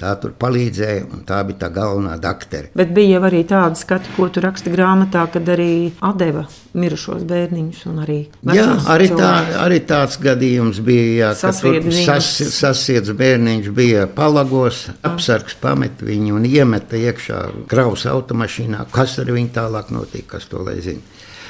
tā 0.01 0.11
tur 0.19 0.35
palīdzēja, 0.35 1.07
un 1.07 1.23
tā 1.27 1.39
bija 1.47 1.63
tā 1.63 1.71
galvenā 1.79 2.17
doktere. 2.19 2.73
Bet 2.75 2.91
bija 2.95 3.23
arī 3.23 3.45
tāda 3.47 3.79
skata, 3.79 4.11
ko 4.17 4.27
tu 4.27 4.43
raksti 4.43 4.75
grāmatā, 4.75 5.23
kad 5.31 5.55
arī 5.55 5.93
atdeva 6.03 6.43
mirušos 6.77 7.23
bērniņus 7.27 7.85
arī. 8.03 8.19
Jā, 8.53 8.67
arī, 8.91 9.07
tā, 9.17 9.31
arī 9.63 9.79
tāds 9.87 10.19
gadījums 10.21 10.81
bija, 10.85 11.07
jā, 11.21 11.31
ka 11.39 11.53
tur 11.55 11.79
sas, 11.95 12.29
sasiets 12.53 13.15
bērniņš 13.17 13.71
bija 13.75 14.05
palagos, 14.11 14.83
apsargs 15.07 15.57
pamet 15.61 16.03
viņu 16.05 16.37
un 16.37 16.45
iemeta 16.49 16.99
iekšā 16.99 17.41
kraus 17.71 18.05
automašīnā 18.09 18.85
kas 18.97 19.17
ar 19.21 19.29
viņu 19.29 19.53
tālāk 19.53 19.91
notika, 19.93 20.37
kas 20.37 20.49
to 20.49 20.63
lai 20.65 20.79
zina. 20.81 21.03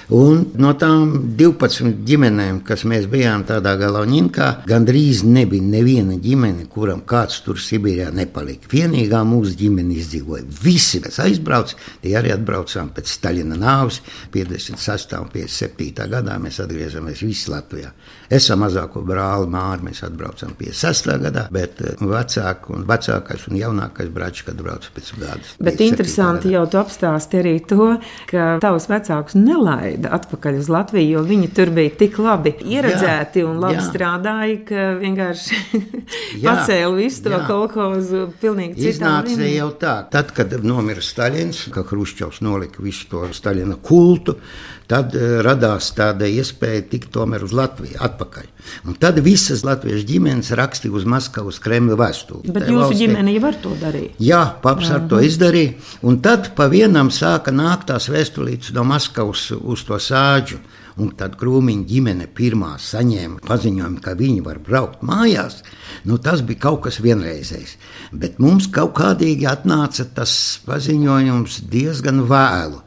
Un 0.07 0.45
no 0.55 0.69
tām 0.79 1.09
12 1.35 1.97
ģimenēm, 2.07 2.61
kas 2.63 2.85
mēs 2.87 3.09
bijām 3.11 3.41
tādā 3.47 3.73
galvenā, 3.75 4.53
gandrīz 4.67 5.25
nebija 5.27 5.65
neviena 5.67 6.15
ģimene, 6.23 6.69
kuram 6.71 7.01
kāds 7.03 7.41
tur 7.43 7.59
Sibīrijā 7.59 8.13
nepalika. 8.15 8.69
Vienīgā 8.71 9.19
mūsu 9.27 9.57
ģimene 9.59 9.97
izdzīvoja. 9.99 10.45
Visi, 10.63 11.01
kas 11.03 11.19
aizbrauca, 11.25 11.75
tie 12.03 12.13
arī 12.15 12.31
atbraucām 12.31 12.93
pēc 12.95 13.11
Staļina 13.17 13.57
nāves 13.59 13.99
56. 14.31 15.17
un 15.19 15.27
57. 15.33 16.07
gadā. 16.13 16.37
Mēs 16.39 16.61
atgriezāmies 16.63 17.25
visi 17.27 17.51
Latvijā. 17.51 17.91
Es 18.31 18.47
ar 18.51 18.61
mazāko 18.63 19.03
brāli 19.07 19.51
Māru 19.51 19.89
mēs 19.89 20.05
atbraucām 20.07 20.55
56. 20.55 21.11
gadā, 21.25 21.47
bet 21.51 21.83
eh, 21.83 21.99
vecāk 21.99 22.71
un 22.71 22.87
vecākais 22.87 23.47
un 23.51 23.59
jaunākais 23.59 24.13
brālis, 24.15 24.47
kad 24.47 24.63
brauca 24.63 24.95
pēc 24.95 25.11
gada. 25.19 25.53
Bet 25.59 25.83
interesanti 25.83 26.47
gadā. 26.47 26.61
jau 26.61 26.65
tu 26.71 26.81
apstāsti 26.85 27.43
arī 27.43 27.55
to, 27.67 27.91
ka 28.31 28.55
tavus 28.63 28.87
vecākus 28.91 29.35
nelaid 29.39 29.96
atveida 29.97 30.13
atpakaļ 30.17 30.57
uz 30.59 30.69
Latviju, 30.69 31.17
jo 31.17 31.23
viņi 31.25 31.49
tur 31.55 31.71
bija 31.73 31.91
tik 31.97 32.17
labi 32.21 32.53
ieredzēti 32.61 33.41
jā, 33.41 33.47
un 33.47 33.59
labi 33.61 33.79
jā. 33.79 33.85
strādāja, 33.87 34.57
ka 34.67 34.85
vienkārši 35.01 35.61
pacēla 36.45 36.95
visu 36.97 37.23
to 37.25 37.41
kolekciju 37.47 38.23
pilnīgi 38.41 38.77
citādi. 38.77 39.33
Iznāca 39.33 39.49
jau 39.51 39.69
tā, 39.81 39.95
tad, 40.11 40.33
kad 40.35 40.53
nomira 40.63 41.01
Staļins, 41.01 41.67
ka 41.73 41.85
Hruščovs 41.87 42.41
nolika 42.45 42.83
visu 42.83 43.07
to 43.11 43.25
Staļina 43.33 43.79
kultu, 43.81 44.37
tad 44.89 45.15
uh, 45.15 45.39
radās 45.45 45.89
tāda 45.97 46.29
iespēja 46.31 46.85
tikt 46.91 47.11
tomēr 47.15 47.43
uz 47.47 47.53
Latviju 47.55 47.99
atpakaļ. 48.07 48.47
Un 48.87 48.97
tad 48.99 49.19
visas 49.23 49.63
latviešu 49.67 50.07
ģimenes 50.07 50.51
rakstīja 50.57 50.95
uz 50.97 51.05
Maskavas 51.07 51.59
Kremļa 51.63 51.97
vēstuli. 51.99 52.53
Bet 52.55 52.67
jūsu 52.67 52.81
valstī. 52.83 52.99
ģimene 53.03 53.35
jau 53.35 53.45
ar 53.49 53.59
to 53.63 53.75
darīja? 53.81 54.15
Jā, 54.23 54.41
paps 54.63 54.91
ar 54.93 55.05
to 55.11 55.21
izdarīja. 55.23 55.75
Un 56.07 56.19
tad 56.23 56.51
pa 56.57 56.67
vienam 56.71 57.11
sāka 57.13 57.53
nākt 57.55 57.89
tās 57.91 58.09
vēstulītes 58.11 58.73
no 58.75 58.87
Maskavas 58.87 59.49
uz 59.57 59.85
to 59.87 59.99
sāģu. 60.01 60.59
Un 60.97 61.11
tad 61.13 61.35
krūmiņa 61.37 61.85
ģimene 61.85 62.25
pirmā 62.33 62.71
saņēma 62.81 63.43
paziņojumu, 63.45 63.99
ka 64.01 64.15
viņi 64.17 64.41
var 64.41 64.57
braukt 64.65 65.03
mājās. 65.05 65.59
Nu, 66.09 66.17
tas 66.17 66.41
bija 66.41 66.63
kaut 66.63 66.87
kas 66.87 66.97
vienreizējs. 67.05 67.75
Bet 68.17 68.39
mums 68.41 68.65
kaut 68.73 68.95
kādīgi 68.97 69.45
atnāca 69.45 70.07
tas 70.17 70.33
paziņojums 70.65 71.61
diezgan 71.69 72.23
vēlu. 72.25 72.81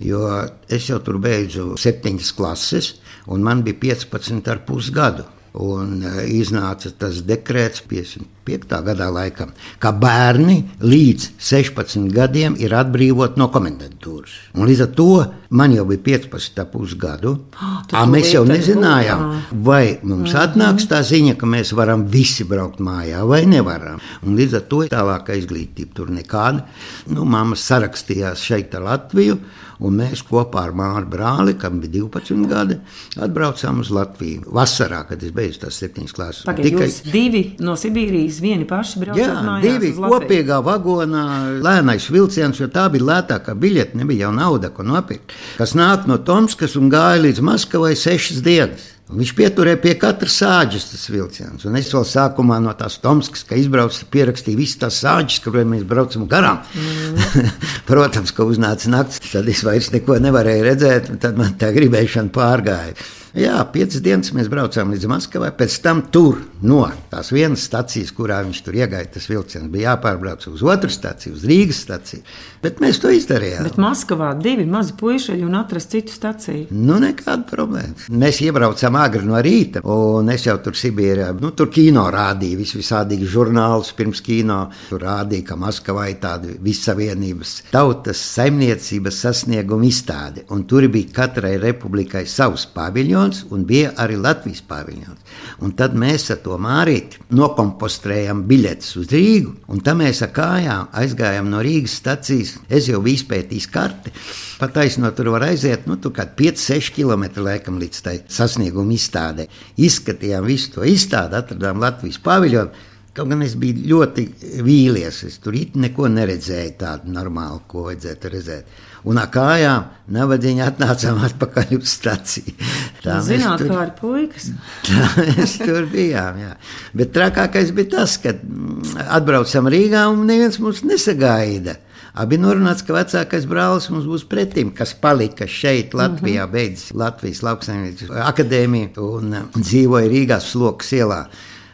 Jo 0.00 0.24
es 0.68 0.88
jau 0.88 0.98
tur 1.04 1.20
beidzu 1.22 1.76
septiņas 1.80 2.32
klases, 2.38 2.94
un 3.26 3.44
man 3.44 3.62
bija 3.66 3.80
15,5 3.92 4.92
gadu. 4.94 5.28
Un 5.52 5.98
e, 6.00 6.12
iznāca 6.32 6.88
tas 6.96 7.18
dekrets 7.28 7.82
55. 7.84 8.78
gadā, 8.86 9.08
laikam, 9.12 9.50
ka 9.82 9.90
bērni 9.92 10.62
līdz 10.80 11.26
16 11.36 12.06
gadiem 12.14 12.54
ir 12.56 12.72
atbrīvoti 12.72 13.36
no 13.36 13.50
komendantūras. 13.52 14.32
Un 14.56 14.64
līdz 14.70 14.80
ar 14.86 14.94
to 14.96 15.08
man 15.52 15.74
jau 15.76 15.84
bija 15.90 16.00
15,5 16.06 16.96
gadu. 17.02 17.34
Oh, 17.60 18.06
mēs 18.08 18.32
jau 18.32 18.46
nezinājām, 18.48 19.26
vai 19.66 19.98
mums 20.00 20.32
atnāks 20.40 20.88
tā 20.88 21.02
ziņa, 21.04 21.36
ka 21.36 21.50
mēs 21.52 21.74
varam 21.76 22.06
visi 22.08 22.48
braukt 22.48 22.80
mājā, 22.80 23.20
vai 23.28 23.42
nevaram. 23.44 24.00
Un 24.24 24.38
līdz 24.40 24.56
ar 24.56 24.64
to 24.72 24.80
tālākā 24.94 25.36
izglītība 25.36 26.00
tur 26.00 26.14
nekāda. 26.16 26.64
Nu, 27.12 27.28
Māma 27.28 27.60
sarakstījās 27.60 28.40
šeit 28.48 28.72
ar 28.80 28.88
Latviju. 28.88 29.36
Un 29.82 29.96
mēs 29.98 30.22
kopā 30.26 30.66
ar 30.68 30.74
māru 30.78 31.08
brāli, 31.10 31.56
kam 31.58 31.80
bija 31.82 32.04
12 32.04 32.46
gadi, 32.50 32.76
atbraucām 33.22 33.80
uz 33.82 33.90
Latviju. 33.94 34.44
Vasarā, 34.54 35.02
kad 35.08 35.22
es 35.24 35.34
beidzu 35.34 35.64
tās 35.64 35.80
septiņas 35.82 36.14
klases. 36.14 36.44
Pagaid, 36.46 36.68
tikai 36.68 36.88
divi 37.10 37.42
no 37.64 37.74
Sibīrijas, 37.78 38.38
vieni 38.44 38.68
paši 38.68 39.02
braucām. 39.02 39.50
Jā, 39.50 39.58
divi 39.64 39.92
kopīgā 39.98 40.60
vagonā, 40.62 41.26
lēnais 41.64 42.06
vilciens, 42.14 42.62
jo 42.62 42.70
tā 42.72 42.86
bija 42.94 43.08
lētākā 43.10 43.56
biļete, 43.58 43.98
nebija 43.98 44.28
jau 44.28 44.32
nauda, 44.38 44.70
ko 44.74 44.86
nopirkt. 44.86 45.34
Kas 45.58 45.74
nāk 45.78 46.06
no 46.10 46.20
Tomskas 46.22 46.78
un 46.78 46.92
gāja 46.92 47.24
līdz 47.26 47.42
Maskavai 47.50 47.96
sešas 47.98 48.42
dienas. 48.46 48.91
Viņš 49.12 49.32
pieturēja 49.36 49.80
pie 49.82 49.92
katra 50.00 50.30
sāģes 50.32 50.86
tas 50.92 51.02
vilciens. 51.12 51.66
Un 51.68 51.76
es 51.76 51.90
vēl 51.92 52.04
sākumā 52.08 52.58
no 52.64 52.72
tās 52.78 52.98
Tomskas, 53.02 53.44
ka 53.48 53.58
izbraucu, 53.60 54.06
pierakstīju 54.12 54.60
visas 54.60 54.80
tās 54.80 55.00
sāģes, 55.04 55.40
kuriem 55.44 55.74
mēs 55.74 55.84
braucam 55.88 56.24
garām. 56.30 56.62
Mm. 56.72 57.50
Protams, 57.90 58.32
ka 58.32 58.46
uznāca 58.48 58.92
naktis, 58.92 59.20
tad 59.32 59.50
es 59.52 59.64
vairs 59.66 59.92
neko 59.92 60.16
nevarēju 60.22 60.68
redzēt, 60.68 61.12
un 61.12 61.20
tad 61.22 61.40
man 61.40 61.58
tā 61.60 61.74
gribēšana 61.76 62.32
pārgāja. 62.32 62.96
Jā, 63.32 63.62
piecas 63.72 64.02
dienas 64.04 64.28
mēs 64.36 64.50
braucām 64.52 64.90
līdz 64.92 65.06
Maskavai. 65.08 65.48
Pēc 65.56 65.78
tam 65.80 66.02
tur 66.12 66.42
no 66.60 66.82
tās 67.08 67.30
vienas 67.32 67.62
stācijas, 67.64 68.10
kurā 68.12 68.42
viņš 68.44 68.58
tur 68.66 68.76
iegāja, 68.76 69.08
tas 69.14 69.28
vilciens 69.30 69.70
bija 69.72 69.94
jāpārbrauc 69.94 70.44
uz 70.50 70.60
otru 70.60 70.92
stāciju, 70.92 71.38
uz 71.38 71.46
Rīgas 71.48 71.80
stāciju. 71.86 72.20
Bet 72.62 72.82
mēs 72.84 73.00
to 73.00 73.08
izdarījām. 73.08 73.64
Bet 73.64 73.78
Maskavā 73.80 74.34
divi 74.36 74.66
mazi 74.68 74.92
puiši 75.00 75.38
un 75.46 75.56
atrast 75.56 75.94
citu 75.94 76.12
staciju. 76.12 76.66
Nu, 76.76 76.98
nekāda 77.00 77.46
problēma. 77.48 78.10
Mēs 78.12 78.42
iebraucām 78.44 78.98
agri 79.00 79.24
no 79.24 79.40
rīta, 79.40 79.80
un 79.80 80.28
es 80.34 80.44
jau 80.44 80.58
tur 80.60 80.76
Sibīrijā, 80.76 81.30
nu, 81.40 81.54
tur 81.56 81.72
kino 81.72 82.04
rādīju, 82.12 82.60
vis 82.60 82.76
visādīgi 82.76 83.30
žurnālus 83.32 83.94
pirms 83.96 84.20
kino. 84.24 84.60
Tur 84.90 85.06
rādīja, 85.08 85.48
ka 85.48 85.58
Maskavā 85.58 86.10
ir 86.12 86.20
tāda 86.20 86.52
vissavienības 86.60 87.56
tautas 87.72 88.20
saimniecības 88.36 89.24
sasnieguma 89.24 89.88
izstāde, 89.88 90.44
un 90.52 90.68
tur 90.68 90.84
bija 90.92 91.16
katrai 91.22 91.56
republikai 91.64 92.26
savs 92.28 92.68
paviljons, 92.76 93.21
un 93.52 93.64
bija 93.68 93.92
arī 94.02 94.16
Latvijas 94.20 94.62
paviljons. 94.68 95.20
Un 95.62 95.72
tad 95.78 95.94
mēs 95.98 96.28
ar 96.34 96.40
to 96.44 96.56
mārīti 96.60 97.20
nokompostrējām 97.34 98.44
biļetes 98.48 98.96
uz 99.00 99.10
Rīgu, 99.12 99.54
un 99.72 99.82
tam 99.84 100.02
mēs 100.02 100.22
ar 100.26 100.32
kājām 100.34 100.90
aizgājām 101.02 101.50
no 101.52 101.62
Rīgas 101.64 101.96
stacijas. 102.02 102.54
Es 102.68 102.88
jau 102.90 103.02
biju 103.04 103.20
izpētījis 103.20 103.68
karti, 103.72 104.12
pat 104.60 104.78
aizno 104.82 105.10
tur 105.16 105.32
var 105.34 105.48
aiziet, 105.50 105.86
nu, 105.86 105.98
tur 106.02 106.14
kā 106.16 106.26
5-6 106.38 106.94
km 106.96 107.44
laikam 107.46 107.78
līdz 107.82 108.02
tai 108.06 108.16
sasnieguma 108.28 108.96
izstādē. 108.96 109.48
Izskatījām 109.76 110.48
visu 110.48 110.76
to 110.76 110.88
izstādi, 110.88 111.38
atradām 111.38 111.82
Latvijas 111.82 112.20
paviljonu. 112.22 112.90
Kaut 113.12 113.28
gan 113.28 113.42
es 113.44 113.52
biju 113.60 113.82
ļoti 113.90 114.22
vīlies, 114.64 115.18
es 115.28 115.34
tur 115.44 115.52
neko 115.52 116.08
neredzēju 116.08 116.72
tādu 116.80 117.12
normālu, 117.12 117.60
ko 117.68 117.84
vajadzētu 117.90 118.30
redzēt. 118.32 118.78
Un 119.04 119.18
ar 119.20 119.28
kājām 119.34 119.84
nabadzīgi 120.16 120.62
atnācām 120.64 121.20
atpakaļ 121.26 121.74
uz 121.76 121.92
staciju. 121.92 122.54
Tā 123.04 123.18
Zināt, 123.26 123.60
tur, 123.60 123.68
kā 123.74 123.82
ar 123.82 123.92
puikas. 123.98 124.48
tā 124.88 125.10
mēs 125.18 125.58
tur 125.60 125.90
bijām, 125.92 126.40
jā. 126.40 126.56
Bet 126.96 127.12
trakākais 127.12 127.74
bija 127.76 127.98
tas, 127.98 128.16
ka 128.22 128.32
mm, 128.32 129.04
atbraucam 129.18 129.68
Rīgā 129.74 130.06
un 130.08 130.24
neviens 130.30 130.56
mūs 130.62 130.80
nesagaida. 130.88 131.76
Abi 132.16 132.36
norunāts, 132.40 132.84
ka 132.84 132.96
vecākais 132.96 133.44
brālis 133.48 133.88
mums 133.92 134.08
būs 134.08 134.24
pretim, 134.28 134.72
kas 134.76 134.92
palika 134.96 135.44
šeit, 135.48 135.92
Latvijā, 135.96 136.44
beidzis 136.48 136.92
Latvijas 136.96 137.44
lauksaimniecības 137.44 138.24
akadēmiju 138.28 139.06
un 139.20 139.36
uh, 139.36 139.46
dzīvoja 139.56 140.12
Rīgā 140.12 140.40
sloks 140.44 140.92
ielā. 140.96 141.26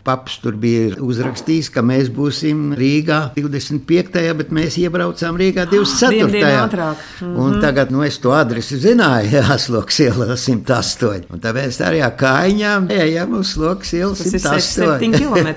Paps 0.08 0.38
tur 0.40 0.54
bija 0.56 0.94
uzrakstījis, 1.04 1.66
ka 1.74 1.82
mēs 1.84 2.06
būsim 2.14 2.70
Rīgā 2.78 3.18
25. 3.36 4.22
bet 4.38 4.54
mēs 4.56 4.78
iebraucām 4.80 5.36
Rīgā 5.36 5.66
24. 5.68 6.40
ātrāk. 6.62 7.02
Mm 7.20 7.34
-hmm. 7.36 7.58
Tagad 7.60 7.92
nu, 7.92 8.00
es 8.06 8.16
to 8.18 8.32
adresi 8.32 8.78
zināju, 8.80 9.28
Jāsloks 9.36 10.00
iela 10.00 10.36
108. 10.36 11.28
Un 11.28 11.44
tāpēc 11.44 11.80
arī 11.84 12.00
ar 12.06 12.16
kājām 12.16 12.88
ejam 12.90 13.34
uz 13.40 13.52
Sloks 13.52 13.92
ielu 13.92 14.14
108 14.14 15.12
km. 15.12 15.48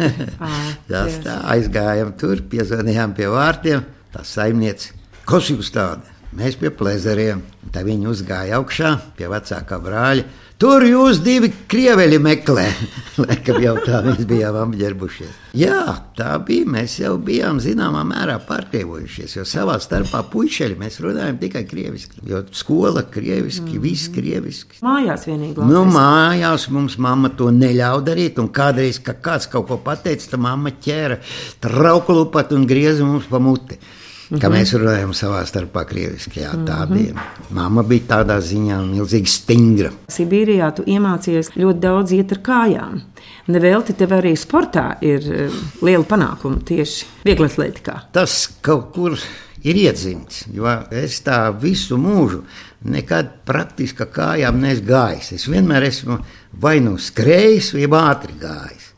Tas 0.88 1.20
tā 1.26 1.40
aizgājām 1.56 2.12
tur, 2.20 2.44
piezvanījām 2.52 3.16
pie 3.16 3.32
vārtiem. 3.32 3.88
Tā 4.12 4.26
saimniece, 4.28 4.92
kas 5.26 5.48
jūs 5.50 5.72
tāda? 5.72 6.04
Mēs 6.36 6.56
pie 6.60 6.70
plezeriem. 6.72 7.42
Tā 7.72 7.84
viņi 7.88 8.08
uzgāja 8.08 8.60
augšā 8.60 8.98
pie 9.16 9.28
vecākā 9.32 9.80
brāļa. 9.80 10.24
Tur 10.62 10.84
jūs 10.86 11.24
divi 11.26 11.48
krieveļi 11.50 12.20
meklē. 12.22 12.68
Laikam 13.24 13.56
jau 13.64 13.72
tā 13.82 14.04
mēs 14.06 14.20
bijām 14.30 14.60
apģērbušies. 14.60 15.32
Jā, 15.58 15.96
tā 16.14 16.36
bija. 16.46 16.68
Mēs 16.76 17.00
jau 17.00 17.16
bijām 17.18 17.58
zināmā 17.64 18.04
mērā 18.06 18.36
pārkrievojušies. 18.46 19.34
Jo 19.40 19.46
savā 19.50 19.80
starpā 19.82 20.22
puišeļi 20.30 20.78
mēs 20.78 21.00
runājam 21.02 21.40
tikai 21.42 21.64
krieviski. 21.66 22.22
Jo 22.30 22.44
skola 22.54 23.02
krieviski, 23.10 23.74
mm. 23.74 23.82
viss 23.82 24.12
krieviski. 24.14 24.78
Mājās 24.86 25.26
vienīgi. 25.26 25.66
Nu, 25.66 25.82
mājās 25.90 26.68
mums 26.70 27.00
mamma 27.02 27.34
to 27.34 27.50
neļauj 27.56 28.06
darīt. 28.12 28.38
Un 28.44 28.52
kādreiz, 28.54 29.02
kad 29.02 29.18
kāds 29.26 29.50
kaut 29.50 29.66
ko 29.72 29.80
pateica, 29.82 30.30
tad 30.36 30.46
mamma 30.46 30.76
ķēra 30.78 31.18
trauku 31.66 32.20
lupat 32.20 32.54
un 32.54 32.70
grieza 32.70 33.08
mums 33.08 33.26
pa 33.34 33.42
muti. 33.42 33.82
Mm 34.32 34.38
-hmm. 34.38 34.42
Kā 34.42 34.50
mēs 34.50 34.72
runājam 34.80 35.12
savā 35.12 35.42
starpā 35.46 35.84
krieviski, 35.86 36.40
jā, 36.40 36.52
tā 36.52 36.86
mm 36.86 36.92
-hmm. 36.92 36.98
bija. 36.98 37.14
Māma 37.52 37.84
bija 37.84 38.02
tādā 38.08 38.38
ziņā 38.40 38.78
milzīgi 38.92 39.28
stingra. 39.28 39.92
Sibīrijā 40.08 40.72
tu 40.76 40.84
iemācījies 40.84 41.52
ļoti 41.56 41.80
daudz 41.80 42.12
iet 42.12 42.32
ar 42.32 42.38
kājām. 42.38 43.02
Nevelti 43.48 43.94
tev 43.94 44.10
arī 44.10 44.36
sportā 44.36 44.96
ir 45.02 45.20
uh, 45.20 45.54
liela 45.82 46.04
panākuma 46.04 46.64
tieši 46.66 47.06
vieglatlētikā. 47.26 48.00
Tas 48.12 48.50
kaut 48.62 48.94
kur 48.94 49.20
ir 49.64 49.76
iedzimts, 49.76 50.46
jo 50.54 50.66
es 50.92 51.22
tā 51.24 51.62
visu 51.62 51.98
mūžu 51.98 52.44
nekad 52.84 53.30
praktiski 53.46 54.04
kājām 54.04 54.62
neesmu 54.62 54.88
gājis. 54.88 55.32
Es 55.32 55.48
vienmēr 55.48 55.84
esmu 55.84 56.18
vai 56.62 56.80
nu 56.80 56.98
skrējis, 56.98 57.74
vai 57.74 57.88
ātri 58.02 58.34
gājis. 58.40 58.91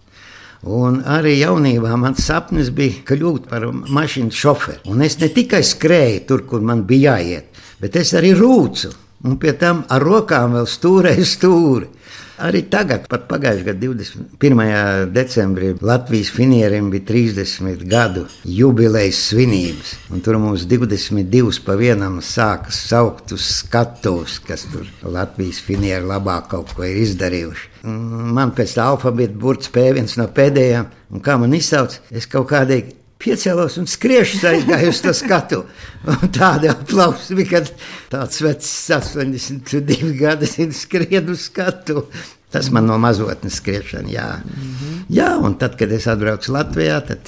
Un 0.64 1.02
arī 1.04 1.34
jaunībā 1.42 1.98
mans 2.00 2.24
sapnis 2.24 2.70
bija 2.72 3.02
kļūt 3.10 3.50
par 3.52 3.66
mašīnu 3.68 4.32
šoferi. 4.32 4.80
Un 4.88 5.04
es 5.04 5.18
ne 5.20 5.28
tikai 5.28 5.60
skrēju 5.60 6.22
tur, 6.28 6.46
kur 6.48 6.64
man 6.64 6.86
bija 6.88 7.18
jāiet, 7.18 7.50
bet 7.84 7.98
es 8.00 8.14
arī 8.16 8.32
rūcu. 8.38 8.94
Un 9.28 9.36
pie 9.40 9.54
tam 9.60 9.84
ar 9.92 10.04
rokām 10.04 10.56
vēl 10.56 10.68
stūrēju 10.68 11.28
stūri. 11.28 11.90
Arī 12.44 12.60
tagad, 12.68 13.06
pat 13.08 13.24
pagājušā 13.30 13.64
gada 13.70 13.80
21. 13.88 15.12
decembrī, 15.16 15.70
Latvijas 15.80 16.32
finieriem 16.36 16.90
bija 16.92 17.06
30 17.08 17.86
gadu 17.88 18.26
jubilejas 18.44 19.22
svinības. 19.30 19.94
Tur 20.26 20.40
mums 20.44 20.66
22 20.68 21.62
pa 21.64 21.78
vienam 21.80 22.18
sākas 22.20 22.82
saukt 22.90 23.32
uz 23.38 23.46
skatuves, 23.62 24.42
kas 24.44 24.66
tur 24.74 24.90
Latvijas 25.08 25.62
finieri 25.64 26.04
labāk 26.10 26.50
kaut 26.52 26.74
ko 26.76 26.84
ir 26.84 27.00
izdarījuši. 27.06 27.70
Man 27.88 28.52
pēc 28.58 28.76
alfabēta 28.80 29.40
burts 29.40 29.72
P1 29.72 30.18
no 30.20 30.28
pēdējām, 30.36 30.92
un 31.16 31.24
kā 31.24 31.38
man 31.40 31.56
izsauc, 31.56 31.96
es 32.12 32.28
kaut 32.28 32.50
kādīgi 32.52 32.98
piecēlos 33.24 33.80
un 33.82 33.90
skriešu 33.90 34.42
aizgāju 34.50 34.92
uz 34.92 35.02
to 35.04 35.14
skatu. 35.16 35.64
Un 36.04 36.30
tāda 36.36 36.74
aplausa 36.74 37.36
bija, 37.38 37.58
kad 37.58 37.72
tāds 38.12 38.44
vecs 38.44 38.72
82 39.00 40.14
gadi 40.20 40.50
skrien 40.84 41.32
uz 41.32 41.48
skatu. 41.48 42.08
Tas 42.54 42.70
man 42.70 42.86
no 42.86 43.00
mazotnes 43.02 43.56
skriešana, 43.58 44.10
jā. 44.14 44.30
Mm 44.46 44.76
-hmm. 44.80 45.04
jā. 45.10 45.30
Un 45.42 45.58
tad, 45.58 45.78
kad 45.78 45.92
es 45.92 46.08
atbraucu 46.08 46.52
Latvijā, 46.54 47.00
tad, 47.08 47.20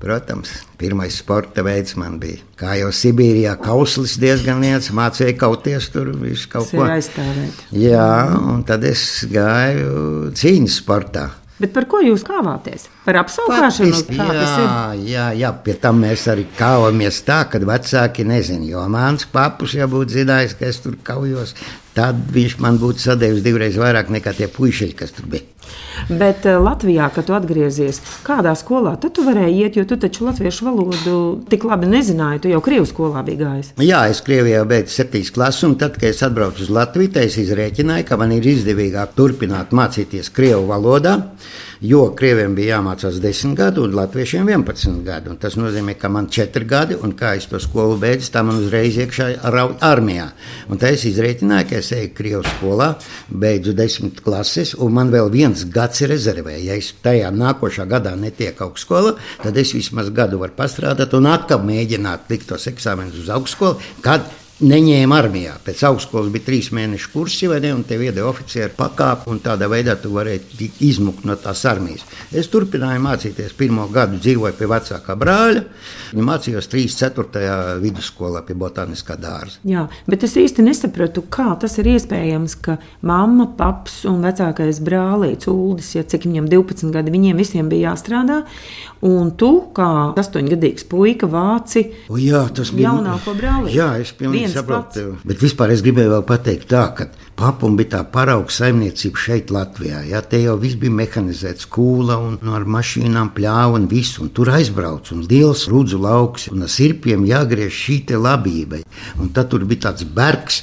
protams, 0.00 0.48
pirmais 0.76 1.16
sporta 1.16 1.62
veids 1.62 1.96
man 1.96 2.18
bija. 2.18 2.36
Kā 2.56 2.74
jau 2.78 2.90
Sibīrijā, 2.92 3.56
kauslis 3.56 4.18
diezgan 4.20 4.60
liels, 4.60 4.90
mācīja 4.90 5.36
kauties 5.38 5.88
tur 5.88 6.12
visu 6.20 6.48
kaut 6.48 6.70
ko. 6.70 6.84
Aizstāvēt. 6.84 7.64
Jā, 7.72 8.38
un 8.52 8.64
tad 8.64 8.84
es 8.84 9.24
gāju 9.30 10.30
cīņas 10.34 10.76
sportā. 10.82 11.30
Bet 11.56 11.72
par 11.72 11.86
ko 11.88 12.02
jūs 12.04 12.20
kāvāties? 12.26 12.84
Par 13.06 13.16
apskaukšanu? 13.22 13.88
Jā, 14.36 14.96
jā, 15.08 15.26
jā, 15.40 15.52
pie 15.64 15.76
tam 15.80 16.02
mēs 16.04 16.26
arī 16.28 16.44
kāvamies 16.58 17.22
tā, 17.24 17.38
ka 17.48 17.60
vecāki 17.64 18.26
nezina. 18.28 18.68
Jo 18.68 18.84
mans 18.92 19.24
papus 19.32 19.72
jau 19.78 19.88
būtu 19.88 20.18
zinājis, 20.18 20.56
ka 20.58 20.68
es 20.68 20.82
tur 20.84 20.98
kaujos, 21.06 21.54
tad 21.96 22.20
viņš 22.36 22.58
man 22.60 22.76
būtu 22.82 23.06
sadēvis 23.08 23.44
divreiz 23.46 23.80
vairāk 23.80 24.12
nekā 24.12 24.36
tie 24.36 24.50
puiši, 24.52 24.92
kas 25.00 25.16
tur 25.16 25.32
bija. 25.32 25.55
Bet 26.08 26.46
uh, 26.46 26.58
Latvijā, 26.62 27.08
kad 27.14 27.26
tu 27.28 27.34
atgriezies, 27.36 28.00
kādā 28.26 28.52
skolā 28.58 28.94
tad 29.00 29.14
tu 29.16 29.24
varēji 29.26 29.62
iet, 29.64 29.78
jo 29.80 29.86
tu 29.88 29.98
taču 30.00 30.26
latviešu 30.28 30.68
valodu 30.68 31.16
tik 31.50 31.66
labi 31.68 31.90
nezināji. 31.90 32.44
Tu 32.44 32.52
jau 32.52 32.62
Krievijas 32.64 32.92
skolā 32.94 33.24
biji 33.26 33.40
gājis. 33.42 33.72
Jā, 33.82 34.04
es 34.12 34.22
Krievijā 34.26 34.64
beidzu 34.68 35.02
7. 35.02 35.24
klasi, 35.34 35.64
un 35.68 35.78
tad, 35.80 35.98
kad 36.00 36.10
es 36.10 36.22
atbraucu 36.26 36.66
uz 36.66 36.72
Latviju, 36.72 37.14
es 37.22 37.38
izrēķināju, 37.42 38.06
ka 38.08 38.20
man 38.20 38.34
ir 38.36 38.46
izdevīgāk 38.54 39.16
turpināt 39.18 39.74
mācīties 39.76 40.32
Krievijas 40.36 40.68
valodā 40.68 41.16
jo 41.80 42.02
krieviem 42.16 42.54
bija 42.56 42.76
jāmācās 42.76 43.18
10 43.22 43.54
gadi 43.58 43.82
un 43.82 43.94
latviešiem 43.96 44.48
11 44.48 45.02
gadi. 45.06 45.30
Un 45.32 45.40
tas 45.40 45.56
nozīmē, 45.58 45.96
ka 46.00 46.08
man 46.12 46.28
ir 46.30 46.46
4 46.46 46.68
gadi, 46.68 46.96
un 46.96 47.12
kā 47.18 47.34
es 47.36 47.48
to 47.50 47.60
skolu 47.62 47.98
beidzu, 48.00 48.30
tā 48.32 48.42
man 48.46 48.60
uzreiz 48.62 48.96
iekšā 49.02 49.28
armijā. 49.84 50.30
Un 50.70 50.80
tā 50.80 50.92
es 50.96 51.04
izreikināju, 51.08 51.68
ka 51.70 51.80
es 51.80 51.92
eju 51.96 52.12
Krievijas 52.16 52.48
skolā, 52.56 52.88
beidzu 53.28 53.74
10 53.76 54.22
klases, 54.24 54.74
un 54.78 54.96
man 54.96 55.12
vēl 55.12 55.30
viens 55.32 55.66
gads 55.72 56.02
ir 56.04 56.12
rezervē. 56.14 56.56
Ja 56.62 56.78
es 56.78 56.92
tajā 57.02 57.30
nākošā 57.34 57.86
gadā 57.90 58.16
netieku 58.16 58.68
augstskola, 58.68 59.16
tad 59.42 59.60
es 59.60 59.74
vismaz 59.76 60.10
gadu 60.14 60.40
varu 60.42 60.56
pastrādāt 60.56 61.14
un 61.16 61.28
atkal 61.30 61.62
mēģināt 61.66 62.30
likt 62.32 62.50
tos 62.50 62.66
eksāmenus 62.70 63.22
uz 63.24 63.32
augstskolu, 63.32 63.80
kad 64.04 64.26
neņēma 64.64 65.18
armijā. 65.20 65.56
Pēc 65.64 65.82
augstskolas 65.90 66.30
bija 66.32 66.46
trīs 66.46 66.70
mēnešu 66.72 67.10
kursi, 67.12 67.48
vai 67.50 67.58
ne? 67.60 67.74
Un 67.76 67.82
te 67.84 67.98
viedē 68.00 68.22
oficieri 68.24 68.72
pakāpa, 68.76 69.28
un 69.28 69.40
tādā 69.44 69.68
veidā 69.68 69.96
tu 70.00 70.14
varēji 70.14 70.70
izmukt 70.86 71.26
no 71.28 71.36
tās 71.40 71.64
armijas. 71.68 72.06
Es 72.32 72.48
turpināju 72.52 73.02
mācīties 73.04 73.56
pirmo 73.58 73.84
gadu, 73.92 74.16
dzīvoju 74.22 74.56
pie 74.56 74.68
vecākā 74.70 75.16
brāļa. 75.20 75.64
Mācījos 76.16 76.70
3.4. 76.72 77.42
vidusskolā 77.82 78.40
pie 78.46 78.56
botāniskā 78.56 79.18
dārza. 79.20 79.60
Jā, 79.68 79.86
bet 80.08 80.24
es 80.24 80.38
īsti 80.40 80.64
nesapratu, 80.64 81.26
kā 81.28 81.50
tas 81.60 81.76
ir 81.82 81.90
iespējams, 81.92 82.56
ka 82.64 82.78
mamma, 83.06 83.50
paps 83.58 84.04
un 84.08 84.24
vecākais 84.24 84.80
brālīts 84.84 85.50
Uldis, 85.52 85.92
ja 85.98 86.04
cik 86.06 86.24
viņam 86.30 86.48
12 86.52 86.94
gadi, 86.94 87.12
viņiem 87.12 87.36
visiem 87.36 87.68
bija 87.68 87.92
jāstrādā, 87.92 88.40
un 89.04 89.34
tu, 89.36 89.52
kā 89.76 89.90
astoņgadīgs 90.16 90.86
puika, 90.88 91.28
vāci 91.30 91.84
o, 92.08 92.16
jā, 92.20 92.46
tas 92.56 92.72
bija 92.74 92.94
jaunāko 92.94 93.36
brāli. 93.36 93.74
Jā, 93.76 93.92
es 94.00 94.14
pilnīgi 94.16 94.45
viens 94.46 94.56
saprotu, 94.56 95.04
pats. 95.12 95.26
bet 95.28 95.42
vispār 95.44 95.72
es 95.74 95.82
gribēju 95.84 96.12
vēl 96.14 96.24
pateikt 96.26 96.68
tā, 96.70 96.82
ka 96.96 97.08
papam 97.36 97.76
bija 97.76 97.96
tā 97.96 98.02
parauga 98.12 98.54
saimniecība 98.54 99.20
šeit 99.20 99.52
Latvijā. 99.54 100.02
Jā, 100.08 100.22
te 100.24 100.40
jau 100.40 100.56
viss 100.60 100.78
bija 100.80 100.94
mehanizēts, 100.96 101.68
kūla 101.72 102.18
un 102.22 102.38
nu, 102.40 102.54
ar 102.56 102.66
mašīnām 102.76 103.32
pļāva 103.36 103.76
un 103.80 103.88
viss, 103.90 104.20
un 104.22 104.32
tur 104.34 104.50
aizbrauc 104.56 105.12
un 105.14 105.24
liels 105.28 105.66
rudzu 105.72 106.00
lauks, 106.02 106.48
un 106.54 106.64
ar 106.66 106.72
sirpiem 106.72 107.26
jāgriež 107.28 107.74
šī 107.84 107.98
te 108.10 108.20
labība. 108.20 108.82
Un 109.20 109.32
tad 109.36 109.52
tur 109.52 109.66
bija 109.68 109.90
tāds 109.90 110.06
bergs. 110.08 110.62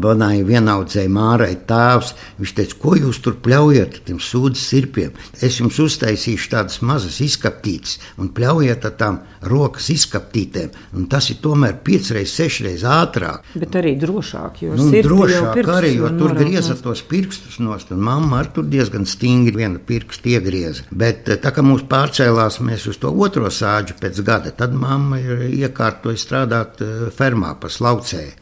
Bonai 0.00 0.42
vienaudzēja 0.46 1.10
Mārai 1.12 1.54
tēvs. 1.68 2.12
Viņš 2.40 2.54
teica, 2.58 2.78
ko 2.82 2.94
jūs 2.98 3.20
tur 3.24 3.38
pļaujat 3.44 3.96
ar 3.98 4.04
tiem 4.08 4.20
sūdzes 4.22 4.66
sirpiem? 4.72 5.14
Es 5.42 5.58
jums 5.60 5.78
uztaisīšu 5.82 6.50
tādas 6.52 6.82
mazas 6.84 7.18
izkaptītes 7.24 7.98
un 8.20 8.30
pļaujiet 8.36 8.84
ar 8.88 8.94
tām 9.00 9.18
rokas 9.46 9.88
izkaptītēm. 9.94 10.72
Un 10.96 11.06
tas 11.12 11.28
ir 11.32 11.40
tomēr 11.44 11.78
piecreiz, 11.86 12.32
sešreiz 12.36 12.84
ātrāk. 12.86 13.46
Bet 13.56 13.76
arī 13.80 13.94
drošāk, 14.00 14.62
jo 14.66 14.76
Nu, 14.76 14.88
drošāk 14.92 15.60
arī, 15.72 15.94
jo 15.96 16.10
tur 16.18 16.34
grieza 16.36 16.74
nost. 16.74 16.82
tos 16.84 17.02
pirkstus 17.08 17.58
nost, 17.62 17.90
un 17.94 18.02
mamma 18.04 18.40
ar 18.42 18.50
tur 18.52 18.66
diezgan 18.68 19.06
stingri 19.08 19.56
vienu 19.56 19.78
pirkstu 19.78 20.34
iegrieza. 20.34 20.84
Bet 20.90 21.28
eh, 21.28 21.38
tā 21.40 21.52
kā 21.56 21.64
mūs 21.64 21.86
pārcēlās 21.88 22.60
mēs 22.60 22.86
uz 22.90 22.98
to 23.02 23.12
otro 23.12 23.48
sāģu 23.50 23.96
pēc 24.00 24.20
gada, 24.26 24.52
tad 24.52 24.74
mamma 24.76 25.20
ir 25.22 25.46
iekārtoja 25.48 26.20
strādāt 26.20 26.82
eh, 26.84 27.06
fermā 27.16 27.54
pa 27.60 27.70
slaucēju. 27.72 28.34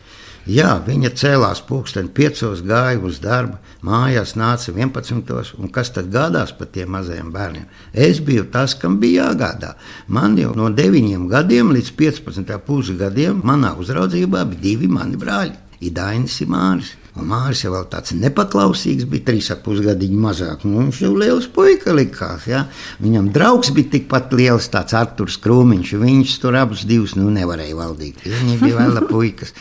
Jā, 0.45 0.75
viņa 0.85 1.09
cēlās 1.17 1.63
pulksten 1.65 2.11
piecos, 2.13 2.61
gāja 2.69 2.99
uz 3.01 3.17
darbu, 3.25 3.57
mājās 3.81 4.35
nāca 4.37 4.75
11. 4.75 5.55
un 5.57 5.71
kas 5.73 5.89
tad 5.97 6.11
gādās 6.13 6.53
par 6.53 6.69
tiem 6.69 6.91
mazajiem 6.93 7.31
bērniem? 7.33 7.71
Es 7.93 8.21
biju 8.21 8.45
tas, 8.53 8.75
kam 8.77 8.99
bija 9.01 9.31
jāgādā. 9.31 9.73
Man 10.07 10.37
jau 10.37 10.53
no 10.53 10.69
9 10.69 11.31
gadiem 11.33 11.73
līdz 11.73 11.95
15 11.97 12.61
pusgadiem 12.67 13.41
manā 13.41 13.73
uzraudzībā 13.81 14.45
bija 14.51 14.61
divi 14.67 14.91
mani 14.93 15.17
brāļi. 15.17 15.57
Idainis 15.81 16.37
ir 16.45 16.53
Māris. 16.53 16.93
Un 17.15 17.29
Māris 17.31 17.61
jau 17.63 17.71
vēl 17.71 17.85
tāds 17.93 18.11
nepaklausīgs, 18.19 19.07
bija 19.07 19.29
trīs 19.29 19.47
ar 19.55 19.61
pusgadiņu 19.63 20.17
mazāk. 20.19 20.65
Nu, 20.67 20.81
viņš 20.81 21.03
jau 21.05 21.13
liels 21.15 21.45
puika 21.55 21.95
likās. 21.95 22.49
Ja? 22.51 22.65
Viņam 23.03 23.29
draugs 23.35 23.71
bija 23.75 23.93
tikpat 23.93 24.35
liels, 24.35 24.67
tāds 24.73 24.97
Arthurs 24.99 25.37
Krūmiņš. 25.45 25.93
Viņš 26.01 26.33
tur 26.43 26.59
abus 26.59 26.83
divus 26.89 27.15
nu, 27.15 27.29
nevarēja 27.35 27.77
valdīt. 27.79 28.25
Viņi 28.27 28.59
bija 28.59 28.81
vēl 28.81 28.99
puikas. 29.13 29.55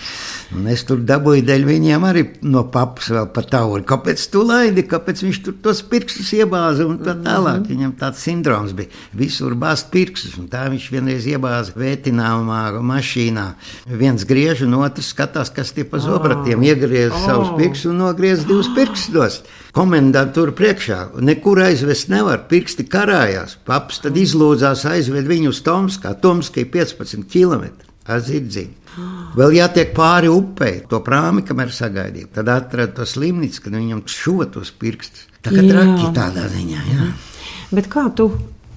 Un 0.54 0.66
es 0.70 0.82
tur 0.86 1.04
dabūju 1.06 1.46
dēļ 1.46 1.66
viņiem 1.66 2.04
arī 2.06 2.24
no 2.46 2.66
papas 2.74 3.12
vēl 3.14 3.30
pa 3.34 3.46
tauri. 3.46 3.86
Kāpēc 3.90 4.26
tu 4.34 4.42
laidi, 4.46 4.86
kāpēc 4.90 5.22
viņš 5.26 5.40
tur 5.46 5.58
tos 5.66 5.84
pirkstus 5.90 6.34
iebāza 6.38 6.88
un 6.90 7.00
tā 7.06 7.14
tālāk. 7.22 7.70
Viņam 7.70 7.94
tāds 8.02 8.22
sindroms 8.26 8.74
bija. 8.78 8.90
Visur 9.18 9.54
bāzt 9.58 9.92
pirkstus, 9.94 10.40
un 10.42 10.50
tā 10.50 10.66
viņš 10.74 10.90
vienreiz 10.94 11.30
iebāza 11.30 11.78
vētināmā 11.78 12.64
mašīnā. 12.82 13.48
Viens 14.02 14.26
griež, 14.30 14.66
un 14.66 14.78
otrs 14.82 15.14
skatās, 15.14 15.54
kas 15.54 15.74
tie 15.74 15.86
pa 15.90 16.02
zobratiem 16.02 16.66
iegriez 16.66 17.14
savus 17.44 17.60
pirkstus 17.60 17.92
un 17.92 18.00
nogriez 18.02 18.46
divus 18.48 18.70
pirkstus. 18.76 19.42
Komendanti 19.74 20.36
tur 20.38 20.54
priekšā 20.56 21.00
nekur 21.26 21.64
aizvest 21.66 22.12
nevar. 22.12 22.46
Pirksti 22.50 22.86
karājās. 22.90 23.58
Paps 23.66 24.04
tad 24.04 24.18
izlūdzās 24.20 24.86
aizved 24.90 25.28
viņu 25.28 25.52
uz 25.54 25.62
Tomskā. 25.66 26.14
Tomska 26.22 26.64
ir 26.64 26.70
15 26.74 27.28
km. 27.32 27.70
Azirdzība. 28.04 28.84
Vēl 29.34 29.56
jātiek 29.58 29.94
pāri 29.96 30.30
upei, 30.30 30.84
to 30.90 31.00
prāmi, 31.02 31.42
kamēr 31.48 31.72
sagaidīja. 31.74 32.30
Tad 32.36 32.52
atrada 32.54 33.00
to 33.00 33.08
slimnīcu, 33.10 33.64
kad 33.66 33.74
viņam 33.74 34.04
šuva 34.06 34.46
tos 34.54 34.70
pirkstus. 34.70 35.26
Tā 35.44 35.52
kā 35.56 35.64
traki 35.66 36.12
tādā 36.16 36.46
ziņā. 36.52 36.84
Jā. 36.92 37.08
Bet 37.74 37.90
kā 37.92 38.06
tu 38.16 38.30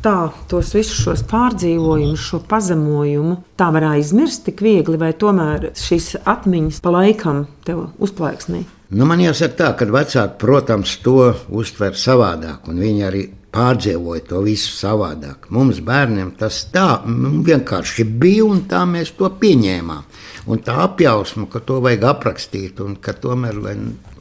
tā, 0.05 0.31
tos 0.51 0.73
visus 0.77 1.01
šos 1.05 1.25
pārdzīvojumus, 1.31 2.29
šo 2.31 2.41
pazemojumu, 2.49 3.41
tā 3.59 3.71
var 3.75 3.91
aizmirst 3.95 4.47
tik 4.49 4.63
viegli, 4.65 4.99
vai 5.01 5.13
tomēr 5.17 5.71
šīs 5.77 6.15
atmiņas 6.25 6.83
pa 6.85 6.95
laikam 6.99 7.47
tev 7.67 7.89
uzplaiksnī? 8.03 8.65
Nu, 8.95 9.03
man 9.09 9.19
jāsaka 9.19 9.59
tā, 9.59 9.73
ka 9.75 9.89
vecāki, 9.91 10.39
protams, 10.39 10.93
to 11.03 11.33
uztver 11.51 11.97
savādāk, 11.99 12.69
un 12.71 12.79
viņi 12.85 13.03
arī 13.09 13.23
pārdzīvoja 13.57 14.25
to 14.29 14.43
visu 14.45 14.75
savādāk. 14.77 15.49
Mums, 15.55 15.81
bērniem, 15.85 16.35
tas 16.39 16.61
tā 16.73 17.01
nu, 17.09 17.41
vienkārši 17.47 18.07
bija, 18.07 18.45
un 18.47 18.63
tā 18.71 18.85
mēs 18.89 19.15
to 19.19 19.31
pieņēmām. 19.41 20.05
Un 20.47 20.63
tā 20.63 20.77
apjausma, 20.85 21.49
ka 21.51 21.63
to 21.67 21.81
vajag 21.83 22.07
aprakstīt, 22.13 22.83
un 22.85 22.95
ka 23.03 23.17
tomēr 23.19 23.59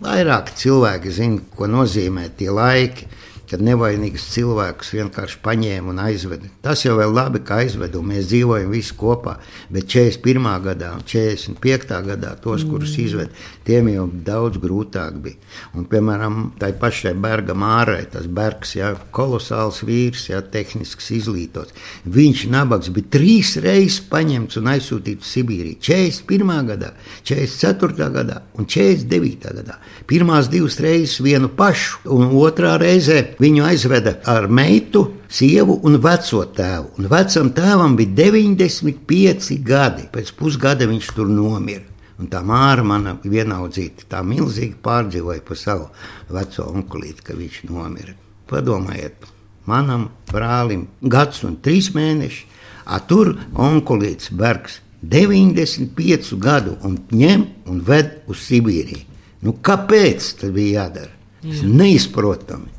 vairāk 0.02 0.50
cilvēki 0.58 1.14
zina, 1.14 1.44
ko 1.56 1.70
nozīmē 1.70 2.30
tie 2.40 2.50
laiki. 2.50 3.10
Kad 3.50 3.62
nevainīgs 3.62 4.24
cilvēks 4.34 4.94
vienkārši 4.96 5.40
paņēma 5.46 5.92
un 5.92 6.00
aizveda. 6.02 6.50
Tas 6.66 6.82
jau 6.86 6.96
ir 6.98 7.12
labi, 7.12 7.44
ka 7.46 7.60
aizveda, 7.62 8.00
un 8.00 8.10
mēs 8.10 8.30
dzīvojam 8.32 8.72
visi 8.74 8.96
kopā. 8.98 9.36
Bet 9.70 9.90
41. 9.92 10.48
gadā 10.66 10.92
un 10.98 11.04
45. 11.06 12.00
gadā 12.10 12.32
tos, 12.42 12.66
kurus 12.66 12.96
izveda, 13.02 13.30
tiem 13.68 13.92
jau 13.94 14.08
daudz 14.10 14.58
grūtāk 14.62 15.20
bija. 15.22 15.38
Un, 15.78 15.86
piemēram, 15.92 16.40
tai 16.60 16.72
pašai 16.80 17.14
Berga 17.22 17.56
mārai, 17.58 18.04
tas 18.12 18.26
Bergs, 18.26 18.76
jā, 18.80 18.94
kolosāls 19.16 19.84
vīrs, 19.86 20.28
jā, 20.32 20.42
tehnisks 20.42 21.12
izglītots. 21.16 21.76
Viņš 22.06 22.46
nabaks 22.54 22.92
bija 22.96 23.12
trīs 23.18 23.56
reizes 23.62 24.02
paņemts 24.10 24.60
un 24.62 24.72
aizsūtīts 24.74 25.26
uz 25.26 25.36
Sibīriju. 25.36 25.80
41. 25.86 26.56
gadā, 26.72 26.92
44. 27.28 28.10
gadā 28.16 28.42
un 28.58 28.66
49. 28.66 29.54
gadā. 29.62 29.80
Pirmās 30.10 30.50
divas 30.52 30.80
reizes 30.84 31.20
vienu 31.24 31.50
pašu, 31.50 32.04
un 32.16 32.34
otrā 32.40 32.76
reizē 32.82 33.22
viņu 33.42 33.66
aizveda 33.68 34.18
ar 34.32 34.48
meitu, 34.48 35.06
sievu 35.30 35.80
un 35.88 36.00
veco 36.04 36.44
tēvu. 36.56 36.96
Un 37.00 37.10
vecam 37.12 37.52
tēvam 37.56 37.98
bija 38.00 38.14
95 38.30 39.60
gadi. 39.66 40.08
Pēc 40.12 40.32
pusgada 40.40 40.88
viņš 40.90 41.12
tur 41.18 41.30
nomira. 41.32 41.86
Un 42.16 42.30
tā 42.32 42.40
māra, 42.48 42.84
mana 42.88 43.18
vienaudzīta, 43.24 44.06
tā 44.08 44.22
milzīgi 44.24 44.78
pārdzīvoja 44.84 45.42
par 45.44 45.60
savu 45.60 45.90
veco 46.32 46.70
onkulīti, 46.72 47.26
ka 47.28 47.36
viņš 47.36 47.66
nomira. 47.68 48.16
Padomājiet, 48.48 49.28
manam 49.68 50.08
brālim 50.32 50.86
gads 51.02 51.44
un 51.44 51.58
trīs 51.60 51.92
mēneši, 51.96 52.46
a 52.86 53.02
tur 53.04 53.34
onkulīts 53.60 54.32
Bergs 54.32 54.80
95 55.04 56.38
gadu 56.40 56.78
un 56.88 56.98
ņem 57.12 57.44
un 57.70 57.84
ved 57.84 58.22
uz 58.32 58.46
Sibīriju. 58.48 59.04
Nu, 59.46 59.54
kāpēc 59.62 60.32
tas 60.40 60.54
bija 60.54 60.86
jādara? 60.86 61.12
Ir 61.46 61.68
neizprotami. 61.70 62.72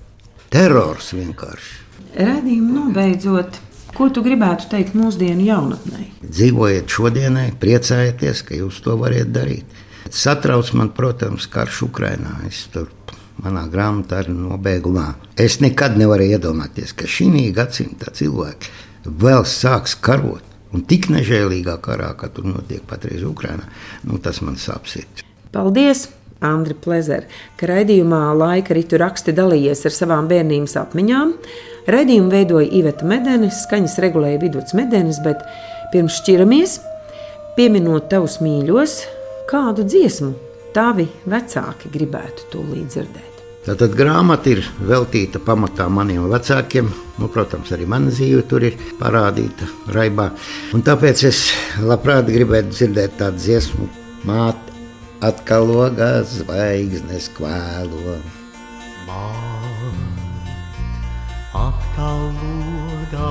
Terors 0.52 1.12
vienkārši. 1.16 1.72
Radījumu 2.16 2.74
nobeidzot, 2.78 3.58
ko 3.96 4.08
tu 4.14 4.22
gribētu 4.24 4.70
teikt 4.70 4.94
mūsdienu 4.96 5.44
jaunatnē? 5.48 6.06
Dzīvojiet 6.22 6.92
šodienai, 6.92 7.50
priecājieties, 7.60 8.44
ka 8.46 8.56
jūs 8.60 8.80
to 8.84 8.96
varat 9.00 9.32
darīt. 9.34 9.82
Satrauc 10.12 10.70
man, 10.78 10.92
protams, 10.96 11.48
karš 11.50 11.82
Ukrainā. 11.88 12.38
Es 12.46 12.64
tur 12.72 12.88
manā 13.42 13.66
grāmatā 13.72 14.22
arī 14.22 14.34
nobeigumā. 14.36 15.08
Es 15.36 15.58
nekad 15.60 15.98
nevaru 16.00 16.28
iedomāties, 16.30 16.94
ka 16.96 17.10
šī 17.10 17.50
gadsimta 17.56 18.14
cilvēki 18.14 18.72
vēl 19.06 19.44
sāks 19.44 19.96
karot. 19.98 20.44
Un 20.74 20.82
tik 20.88 21.08
nežēlīgā 21.12 21.76
karā, 21.80 22.10
kā 22.18 22.28
tur 22.32 22.48
notiek 22.48 22.82
patreiz 22.86 23.22
Ukrainā, 23.24 23.68
nu, 24.04 24.18
tas 24.18 24.42
man 24.44 24.58
sāp 24.60 24.90
sirds. 24.90 25.24
Paldies! 25.54 26.08
Andri 26.44 26.76
Plezer, 26.76 27.26
ka 27.56 27.68
raidījumā 27.70 28.20
laika 28.36 28.76
ritu 28.76 29.00
raksti 29.00 29.34
dalījies 29.36 29.86
ar 29.88 29.94
savām 29.94 30.28
bērnības 30.30 30.76
atmiņām. 30.82 31.32
Raidījumu 31.90 32.32
veidoja 32.32 32.68
Iveta 32.80 33.06
Medenis, 33.06 33.62
skaņas 33.64 34.00
regulēja 34.02 34.42
Vidots 34.42 34.74
Medenis, 34.76 35.20
bet 35.24 35.44
pirms 35.92 36.18
šķiramies, 36.20 36.80
pieminot 37.56 38.10
tavus 38.10 38.40
mīļos, 38.42 38.98
kādu 39.50 39.86
dziesmu 39.86 40.34
tavi 40.76 41.06
vecāki 41.30 41.92
gribētu 41.94 42.50
tūlīt 42.52 42.92
dzirdēt. 42.92 43.32
Tātad 43.66 43.96
grāmata 43.98 44.52
ir 44.52 44.60
veltīta 44.86 45.40
pamatā 45.42 45.88
maniem 45.90 46.28
vecākiem. 46.30 46.86
Nu, 47.18 47.26
protams, 47.32 47.72
arī 47.74 47.88
mana 47.90 48.12
dzīve 48.12 48.44
tur 48.46 48.62
ir 48.68 48.76
parādīta 49.00 49.66
raibā. 49.94 50.28
Un 50.76 50.84
tāpēc 50.86 51.24
es 51.26 51.40
labprāt 51.82 52.28
gribētu 52.30 52.76
dzirdēt 52.76 53.16
tādu 53.18 53.42
dziesmu, 53.42 53.88
māte, 54.28 54.75
atkal 55.26 55.64
logā 55.66 56.22
zvaigznes 56.22 57.26
kvēlo. 57.34 58.16
Atkal 61.56 62.20
logā 62.36 63.30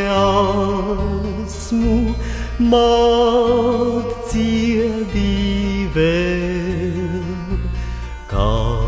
māt 2.72 4.10
dziedīvēr, 4.32 6.00
kā 8.32 8.87